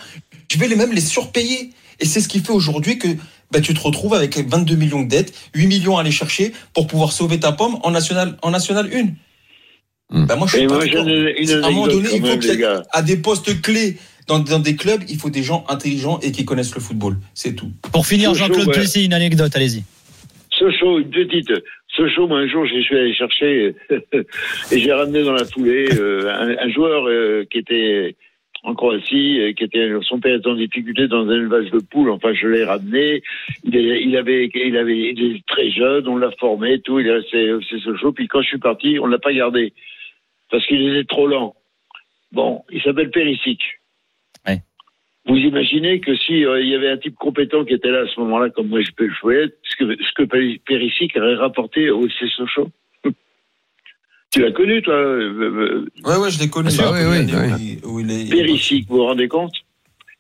je 0.52 0.58
vais 0.58 0.68
les 0.68 0.76
même 0.76 0.92
les 0.92 1.02
surpayer. 1.02 1.72
Et 2.00 2.06
c'est 2.06 2.20
ce 2.20 2.28
qui 2.28 2.40
fait 2.40 2.52
aujourd'hui 2.52 2.98
que 2.98 3.08
bah, 3.52 3.60
tu 3.62 3.74
te 3.74 3.80
retrouves 3.80 4.14
avec 4.16 4.38
22 4.38 4.76
millions 4.76 5.04
de 5.04 5.08
dettes, 5.08 5.34
8 5.54 5.68
millions 5.68 5.98
à 5.98 6.02
aller 6.02 6.12
chercher 6.12 6.54
pour 6.74 6.88
pouvoir 6.88 7.12
sauver 7.12 7.40
ta 7.40 7.52
pomme 7.52 7.78
en 7.84 7.92
national, 7.92 8.38
en 8.42 8.50
national 8.50 8.90
1. 8.92 9.04
Hmm. 10.10 10.26
Bah, 10.26 10.36
moi, 10.36 10.48
je 10.48 10.58
suis 10.58 10.68
pas 10.68 10.74
moi, 10.76 10.86
une, 10.86 11.32
une 11.38 11.64
À 11.64 11.68
un 11.68 11.72
moment 11.72 11.88
donné, 11.88 12.10
il 12.14 12.22
faut 12.26 12.38
qu'il 12.38 12.60
y 12.60 12.64
ait- 12.64 12.68
à 12.92 13.02
des 13.02 13.18
postes 13.18 13.62
clés 13.62 13.98
dans, 14.28 14.40
dans 14.40 14.60
des 14.60 14.76
clubs, 14.76 15.02
il 15.10 15.18
faut 15.18 15.30
des 15.30 15.44
gens 15.44 15.66
intelligents 15.70 16.20
et 16.22 16.32
qui 16.32 16.46
connaissent 16.46 16.76
le 16.76 16.82
football. 16.82 17.16
C'est 17.34 17.56
tout. 17.56 17.72
Pour 17.94 18.06
finir, 18.06 18.34
Jean-Claude 18.34 18.68
ouais. 18.68 18.74
Plessis, 18.74 19.06
une 19.06 19.14
anecdote, 19.14 19.56
allez-y. 19.56 19.84
Sochaux, 20.58 21.00
une 21.00 21.10
petite. 21.10 21.52
Sochaux, 21.96 22.28
moi, 22.28 22.40
un 22.40 22.48
jour, 22.48 22.66
je 22.66 22.80
suis 22.82 22.96
allé 22.98 23.14
chercher 23.14 23.76
et 24.72 24.80
j'ai 24.80 24.94
ramené 24.94 25.24
dans 25.24 25.34
la 25.34 25.46
foulée 25.46 25.88
euh, 26.00 26.30
un, 26.30 26.66
un 26.68 26.72
joueur 26.72 27.08
euh, 27.08 27.46
qui 27.52 27.58
était 27.58 28.16
en 28.64 28.76
Croatie, 28.76 29.40
euh, 29.42 29.54
qui 29.54 29.64
était 29.64 29.90
son 30.08 30.20
père 30.20 30.36
était 30.36 30.48
en 30.48 30.56
difficulté 30.56 31.08
dans 31.08 31.28
un 31.28 31.32
élevage 31.32 31.72
de 31.72 31.80
poules. 31.80 32.12
Enfin, 32.12 32.32
je 32.34 32.48
l'ai 32.48 32.64
ramené. 32.64 33.24
Il, 33.64 33.76
est- 33.76 34.04
il 34.04 34.16
avait, 34.16 34.50
il 34.54 34.78
avait, 34.78 35.00
il 35.00 35.36
est 35.36 35.46
très 35.48 35.72
jeune. 35.72 36.08
On 36.08 36.16
l'a 36.18 36.30
formé, 36.40 36.80
tout. 36.80 37.00
Il 37.00 37.08
est 37.08 37.12
resté 37.14 37.52
au 37.54 37.60
FC 37.60 37.80
Sochaux. 37.84 38.12
Puis 38.14 38.28
quand 38.28 38.42
je 38.44 38.48
suis 38.50 38.60
parti, 38.60 39.00
on 39.00 39.08
l'a 39.08 39.18
pas 39.20 39.34
gardé 39.34 39.74
parce 40.52 40.66
qu'il 40.68 40.88
était 40.96 41.06
trop 41.08 41.26
lent. 41.28 41.56
Bon, 42.32 42.62
il 42.72 42.82
s'appelle 42.84 43.10
Périsic. 43.10 43.60
Vous 45.28 45.36
imaginez 45.36 46.00
que 46.00 46.16
si 46.16 46.44
euh, 46.46 46.62
il 46.62 46.70
y 46.70 46.76
avait 46.76 46.90
un 46.90 46.98
type 46.98 47.16
compétent 47.16 47.64
qui 47.64 47.74
était 47.74 47.90
là 47.92 48.00
à 48.02 48.08
ce 48.08 48.20
moment-là, 48.22 48.50
comme 48.50 48.68
moi 48.70 48.82
je 48.82 48.92
peux 48.92 49.06
le 49.06 49.14
jouer, 49.14 49.54
ce 49.64 49.76
que 49.78 49.96
ce 50.04 50.12
que 50.16 50.24
Péricic 50.66 51.16
aurait 51.16 51.36
rapporté 51.36 51.90
au 51.92 52.06
FC 52.08 52.28
Sochaux. 52.36 52.70
Tu 54.34 54.40
l'as 54.42 54.52
connu, 54.54 54.82
toi, 54.82 54.94
euh, 54.94 55.34
euh, 55.42 55.86
Ouais, 56.06 56.16
ouais, 56.16 56.32
je 56.32 56.40
l'ai 56.40 56.50
connu. 56.50 56.70
Ah, 56.80 56.92
oui, 56.94 57.00
oui, 57.02 57.18
oui, 57.28 57.34
oui, 57.34 57.52
oui. 57.58 57.80
où 57.84 58.00
il 58.00 58.10
est- 58.10 58.30
Péricic, 58.32 58.88
vous 58.88 58.96
vous 58.98 59.06
rendez 59.06 59.28
compte? 59.28 59.52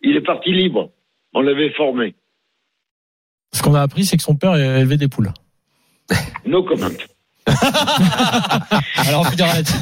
Il 0.01 0.17
est 0.17 0.21
parti 0.21 0.51
libre. 0.51 0.91
On 1.33 1.39
l'avait 1.41 1.69
formé. 1.71 2.13
Ce 3.53 3.63
qu'on 3.63 3.73
a 3.73 3.81
appris, 3.81 4.03
c'est 4.03 4.17
que 4.17 4.23
son 4.23 4.35
père 4.35 4.53
élevait 4.55 4.97
des 4.97 5.07
poules. 5.07 5.29
No 6.45 6.61
comment. 6.63 6.87
Alors, 9.07 9.21
on 9.21 9.23
finira 9.25 9.53
là-dessus. 9.55 9.73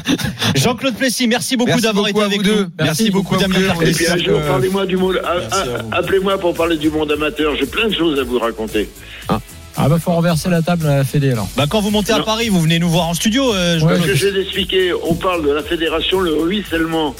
Jean-Claude 0.56 0.94
Plessis, 0.96 1.26
merci 1.28 1.56
beaucoup 1.56 1.80
d'avoir 1.80 2.08
été 2.08 2.22
avec 2.22 2.42
nous. 2.44 2.66
Merci, 2.78 3.10
beaucoup, 3.10 3.34
beaucoup 3.34 3.44
à 3.44 3.46
vous 3.46 3.52
Damien 3.52 3.58
deux. 3.58 3.64
Et 3.64 3.68
Fernandez. 3.68 3.92
puis 3.92 4.06
un 4.06 4.10
ça 4.10 4.18
jour, 4.18 4.40
que- 4.40 4.46
parlez-moi 4.48 4.86
du 4.86 4.96
monde. 4.96 5.20
a- 5.24 5.34
Merci 5.40 5.54
a- 5.54 5.60
à 5.62 5.82
vous. 5.82 5.88
Appelez-moi 5.92 6.38
pour 6.38 6.54
parler 6.54 6.76
du 6.76 6.90
monde 6.90 7.12
amateur. 7.12 7.54
J'ai 7.56 7.66
plein 7.66 7.88
de 7.88 7.94
choses 7.94 8.18
à 8.18 8.24
vous 8.24 8.38
raconter. 8.38 8.88
Ah 9.76 9.88
bah 9.88 9.98
faut 10.02 10.10
renverser 10.12 10.50
la 10.50 10.60
table 10.62 10.86
à 10.88 10.96
la 10.98 11.04
Fédé 11.04 11.30
alors. 11.32 11.48
Bah, 11.56 11.64
quand 11.68 11.80
vous 11.80 11.90
montez 11.90 12.12
à. 12.12 12.18
Paris, 12.20 12.48
vous 12.48 12.60
venez 12.60 12.78
nous 12.80 12.90
voir 12.90 13.06
en 13.08 13.14
studio, 13.14 13.54
euh, 13.54 13.76
Ouais. 13.76 13.80
Parce 13.80 13.80
Jean-Claude. 13.98 14.10
que 14.10 14.14
je 14.16 14.26
vais 14.26 14.42
expliquer, 14.42 14.92
on 15.08 15.14
parle 15.14 15.44
de 15.46 15.50
la 15.52 15.62
fédération, 15.62 16.20
le 16.20 16.34
ruissellement. 16.34 17.14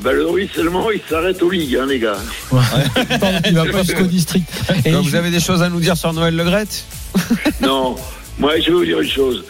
Ben, 0.00 0.12
le 0.12 0.26
ruissellement, 0.26 0.90
il 0.90 1.00
s'arrête 1.08 1.40
aux 1.42 1.50
ligues, 1.50 1.76
hein, 1.76 1.86
les 1.86 1.98
gars. 1.98 2.16
Pardon, 2.50 3.38
il 3.46 3.54
va 3.54 3.66
pas 3.66 3.82
jusqu'au 3.82 4.06
district. 4.06 4.48
Et 4.86 4.90
je- 4.92 4.96
vous 4.96 5.14
avez 5.14 5.30
des 5.30 5.40
choses 5.40 5.62
à 5.62 5.68
nous 5.68 5.78
dire 5.78 5.96
sur 5.96 6.12
Noël 6.14 6.34
Legrette 6.34 6.84
Non, 7.60 7.94
moi, 8.38 8.58
je 8.58 8.66
vais 8.66 8.72
vous 8.72 8.84
dire 8.86 9.00
une 9.02 9.08
chose. 9.10 9.44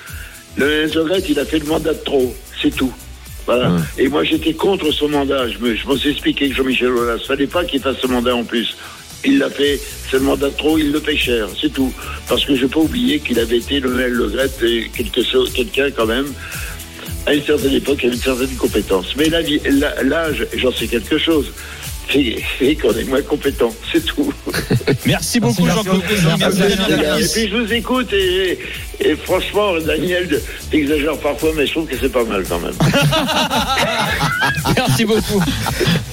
Le 0.57 0.89
Zogret, 0.89 1.23
il 1.29 1.39
a 1.39 1.45
fait 1.45 1.59
le 1.59 1.67
mandat 1.67 1.95
de 1.95 2.05
trop. 2.05 2.35
C'est 2.61 2.75
tout. 2.75 2.93
Voilà. 3.47 3.71
Ouais. 3.71 3.81
Et 3.99 4.09
moi, 4.09 4.25
j'étais 4.25 4.53
contre 4.53 4.91
ce 4.93 5.05
mandat. 5.05 5.49
Je 5.49 5.59
me, 5.59 5.75
je 5.75 5.87
m'en 5.87 5.97
suis 5.97 6.11
expliqué 6.11 6.47
avec 6.47 6.57
Jean-Michel 6.57 6.89
Aulas. 6.89 7.19
Fallait 7.27 7.47
pas 7.47 7.65
qu'il 7.65 7.81
fasse 7.81 7.97
ce 7.99 8.07
mandat 8.07 8.35
en 8.35 8.45
plus. 8.45 8.77
Il 9.25 9.39
l'a 9.39 9.51
fait, 9.51 9.79
c'est 10.11 10.17
le 10.17 10.23
mandat 10.25 10.49
de 10.49 10.57
trop, 10.57 10.79
il 10.79 10.93
le 10.93 11.01
paie 11.01 11.17
cher, 11.17 11.47
c'est 11.61 11.73
tout. 11.73 11.93
Parce 12.27 12.45
que 12.45 12.55
je 12.55 12.63
peux 12.63 12.69
pas 12.69 12.81
oublier 12.81 13.21
qu'il 13.21 13.39
avait 13.39 13.59
été 13.59 13.79
Lionel 13.81 14.13
Le 14.13 15.23
chose, 15.23 15.53
quelqu'un 15.53 15.91
quand 15.91 16.07
même, 16.07 16.33
à 17.27 17.35
une 17.35 17.43
certaine 17.43 17.75
époque, 17.75 17.99
avec 18.03 18.15
une 18.15 18.21
certaine 18.21 18.57
compétence. 18.57 19.15
Mais 19.17 19.29
l'âge, 19.29 20.47
j'en 20.57 20.73
sais 20.73 20.87
quelque 20.87 21.19
chose, 21.19 21.53
fait, 22.11 22.37
fait 22.59 22.75
qu'on 22.77 22.93
est 22.93 23.05
moins 23.05 23.23
compétent, 23.23 23.73
c'est 23.93 24.05
tout. 24.05 24.33
Merci 25.07 25.41
beaucoup, 25.41 25.67
Jean-Claude 25.67 26.03
Et 26.11 27.25
puis 27.27 27.49
je 27.49 27.57
vous 27.57 27.73
écoute 27.73 28.13
et, 28.13 28.59
et 29.01 29.17
franchement, 29.17 29.73
Daniel, 29.85 30.41
t'exagères 30.71 31.17
parfois, 31.19 31.51
mais 31.57 31.67
je 31.67 31.73
trouve 31.73 31.87
que 31.87 31.97
c'est 32.01 32.13
pas 32.13 32.25
mal 32.25 32.45
quand 32.49 32.59
même. 32.59 32.75
Merci 34.77 35.05
beaucoup. 35.05 35.43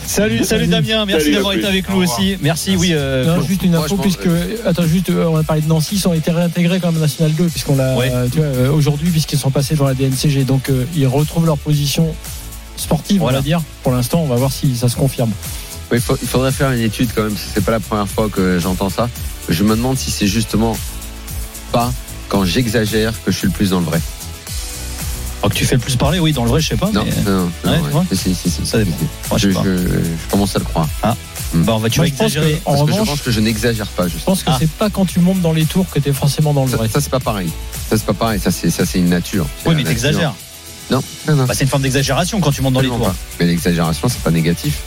Salut, 0.06 0.44
salut 0.44 0.68
Damien. 0.68 1.06
Merci 1.06 1.32
d'avoir 1.32 1.54
été 1.54 1.66
avec 1.66 1.90
nous 1.90 1.98
aussi. 2.04 2.38
Merci, 2.42 2.76
oui. 2.78 2.92
euh, 2.94 3.26
Non, 3.38 3.42
juste 3.44 3.64
une 3.64 3.76
info 3.76 3.98
puisque 3.98 4.28
attends 4.66 4.86
juste 4.88 5.10
euh, 5.10 5.26
on 5.26 5.36
a 5.38 5.44
parlé 5.44 5.62
de 5.62 5.68
Nancy 5.68 5.96
ils 5.96 6.08
ont 6.08 6.14
été 6.14 6.32
réintégrés 6.32 6.80
quand 6.80 6.88
même 6.92 6.98
en 6.98 7.02
National 7.02 7.34
2 7.34 7.46
puisqu'on 7.48 7.76
l'a 7.76 7.96
Ouais. 7.98 8.10
euh, 8.14 8.28
tu 8.32 8.38
vois 8.38 8.46
euh, 8.48 8.72
aujourd'hui 8.72 9.10
puisqu'ils 9.10 9.38
sont 9.40 9.52
passés 9.52 9.76
dans 9.76 9.86
la 9.86 9.94
DNCG 9.94 10.44
donc 10.46 10.70
euh, 10.70 10.86
ils 10.96 11.08
retrouvent 11.08 11.46
leur 11.46 11.58
position 11.58 12.14
sportive 12.78 13.20
Voilà. 13.20 13.38
on 13.38 13.42
va 13.42 13.44
dire 13.46 13.62
pour 13.84 13.92
l'instant 13.92 14.22
on 14.22 14.28
va 14.28 14.36
voir 14.36 14.52
si 14.52 14.76
ça 14.76 14.88
se 14.88 14.96
confirme 14.96 15.32
Oui, 15.92 15.98
il, 15.98 16.02
faut- 16.02 16.18
il 16.22 16.28
faudrait 16.28 16.52
faire 16.52 16.72
une 16.72 16.82
étude 16.82 17.10
quand 17.16 17.24
même, 17.24 17.36
c'est 17.54 17.64
pas 17.64 17.72
la 17.72 17.80
première 17.80 18.08
fois 18.08 18.28
que 18.30 18.60
j'entends 18.60 18.90
ça. 18.90 19.10
Je 19.50 19.64
me 19.64 19.76
demande 19.76 19.98
si 19.98 20.12
c'est 20.12 20.28
justement 20.28 20.78
pas 21.72 21.92
quand 22.30 22.44
j'exagère 22.46 23.14
que 23.24 23.32
je 23.32 23.38
suis 23.38 23.48
le 23.48 23.54
plus 23.54 23.70
dans 23.70 23.80
le 23.80 23.86
vrai. 23.86 24.02
Oh, 25.44 25.50
que 25.50 25.54
tu 25.54 25.66
fais 25.66 25.76
le 25.76 25.82
plus 25.82 25.96
parler, 25.96 26.20
oui, 26.20 26.34
dans 26.34 26.44
le 26.44 26.50
vrai, 26.50 26.60
je 26.60 26.68
sais 26.70 26.76
pas. 26.76 26.90
Non, 26.92 27.06
mais- 27.06 27.32
non, 27.32 27.38
non, 27.64 27.72
Ouais, 27.72 27.78
ouais. 27.78 27.84
tu 27.86 27.90
vois 27.92 28.06
Si, 28.12 28.36
si, 28.36 28.50
si, 28.50 28.66
Ça 28.66 28.80
dépend. 28.80 28.98
Moi, 29.30 29.38
je 29.38 29.50
je, 29.50 29.54
je- 29.54 29.60
je 29.60 30.32
commence 30.32 30.56
à 30.56 30.60
le 30.60 30.66
croire. 30.66 30.90
Bah, 31.54 31.74
on 31.76 31.78
va, 31.78 31.90
tu 31.90 32.00
Moi, 32.00 32.08
je 32.08 32.12
exagérer. 32.12 32.54
que, 32.54 32.70
en 32.70 32.72
Parce 32.74 32.82
que 32.82 32.88
je 32.88 32.92
revanche 32.94 33.08
pense 33.08 33.22
que 33.22 33.32
je 33.32 33.40
n'exagère 33.40 33.88
pas, 33.88 34.08
je 34.08 34.14
justement. 34.14 34.36
pense 34.36 34.44
que 34.44 34.50
Ah. 34.52 34.58
c'est 34.60 34.70
pas 34.70 34.90
quand 34.90 35.06
tu 35.06 35.20
montes 35.22 35.40
dans 35.42 35.54
les 35.54 35.64
tours 35.66 35.86
que 35.90 36.00
tu 36.00 36.10
es 36.10 36.14
forcément 36.14 36.54
dans 36.54 36.66
le 36.66 36.72
Ça, 36.72 36.78
vrai 36.78 36.90
ça, 36.90 37.00
c'est 37.00 37.10
pas 37.12 37.22
pareil. 37.22 37.50
Ça 37.90 37.98
c'est 37.98 38.06
pas 38.06 38.14
pareil. 38.14 38.40
Ça 38.42 38.52
c'est 38.52 38.70
ça 38.70 38.86
c'est 38.86 38.98
une 39.00 39.08
nature. 39.10 39.46
Oui, 39.66 39.74
mais 39.76 39.86
t'exagères. 39.86 40.34
Non, 40.92 41.02
non, 41.28 41.36
non. 41.36 41.46
Bah, 41.46 41.54
c'est 41.56 41.64
une 41.64 41.70
forme 41.70 41.84
d'exagération 41.84 42.42
quand 42.42 42.52
tu 42.52 42.62
montes 42.62 42.74
dans 42.74 42.82
les 42.82 42.90
tours. 42.90 43.00
pas. 43.00 43.16
Mais 43.40 43.46
l'exagération 43.46 44.10
c'est 44.10 44.20
pas 44.22 44.32
négatif. 44.32 44.80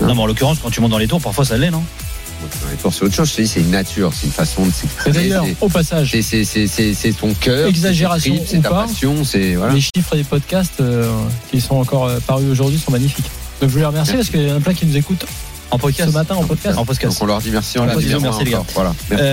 Non, 0.00 0.14
mais 0.14 0.20
en 0.22 0.26
l'occurrence, 0.26 0.58
quand 0.62 0.70
tu 0.70 0.80
montes 0.80 0.90
dans 0.90 0.98
les 0.98 1.06
tours, 1.08 1.20
parfois 1.20 1.44
ça 1.44 1.56
l'est, 1.56 1.70
non 1.70 1.82
Dans 2.42 2.70
les 2.70 2.76
tours, 2.76 2.92
c'est 2.92 3.04
autre 3.04 3.14
chose. 3.14 3.30
Je 3.30 3.36
te 3.36 3.40
dis, 3.42 3.48
c'est 3.48 3.60
une 3.60 3.70
nature, 3.70 4.12
c'est 4.14 4.26
une 4.26 4.32
façon 4.32 4.66
de 4.66 4.72
s'exprimer. 4.72 5.34
au 5.60 5.68
passage 5.68 6.10
C'est 6.10 6.22
c'est 6.22 6.44
c'est 6.44 6.66
c'est 6.66 6.94
c'est 6.94 7.12
ton 7.12 7.32
cœur. 7.34 7.68
Exagération 7.68 8.36
c'est 8.46 8.60
ta 8.62 8.70
pas. 8.70 8.82
passion, 8.86 9.24
c'est 9.24 9.54
voilà. 9.54 9.72
les 9.74 9.80
chiffres 9.80 10.16
des 10.16 10.24
podcasts 10.24 10.80
euh, 10.80 11.10
qui 11.50 11.60
sont 11.60 11.76
encore 11.76 12.04
euh, 12.06 12.18
parus 12.26 12.48
aujourd'hui 12.50 12.78
sont 12.78 12.90
magnifiques 12.92 13.30
donc 13.60 13.70
je 13.70 13.74
voulais 13.74 13.86
remercier 13.86 14.16
parce 14.16 14.30
qu'il 14.30 14.42
y 14.46 14.50
en 14.52 14.56
a 14.56 14.60
plein 14.60 14.74
qui 14.74 14.84
nous 14.84 14.96
écoutent 14.96 15.24
En 15.70 15.78
podcast. 15.78 16.10
ce 16.10 16.14
matin 16.14 16.34
en 16.34 16.44
podcast 16.44 16.76
En 16.76 16.84
podcast. 16.84 17.14
Donc 17.14 17.22
on 17.22 17.26
leur 17.26 17.38
dit 17.40 17.50
merci 17.50 17.78
en 17.78 17.84
Voilà, 17.84 17.92
leur 17.94 18.02
disant 18.02 18.20
merci, 18.20 18.44
les 18.44 18.50
gars. 18.50 18.62
Voilà. 18.74 18.92
Merci. 19.10 19.24
Euh, 19.24 19.32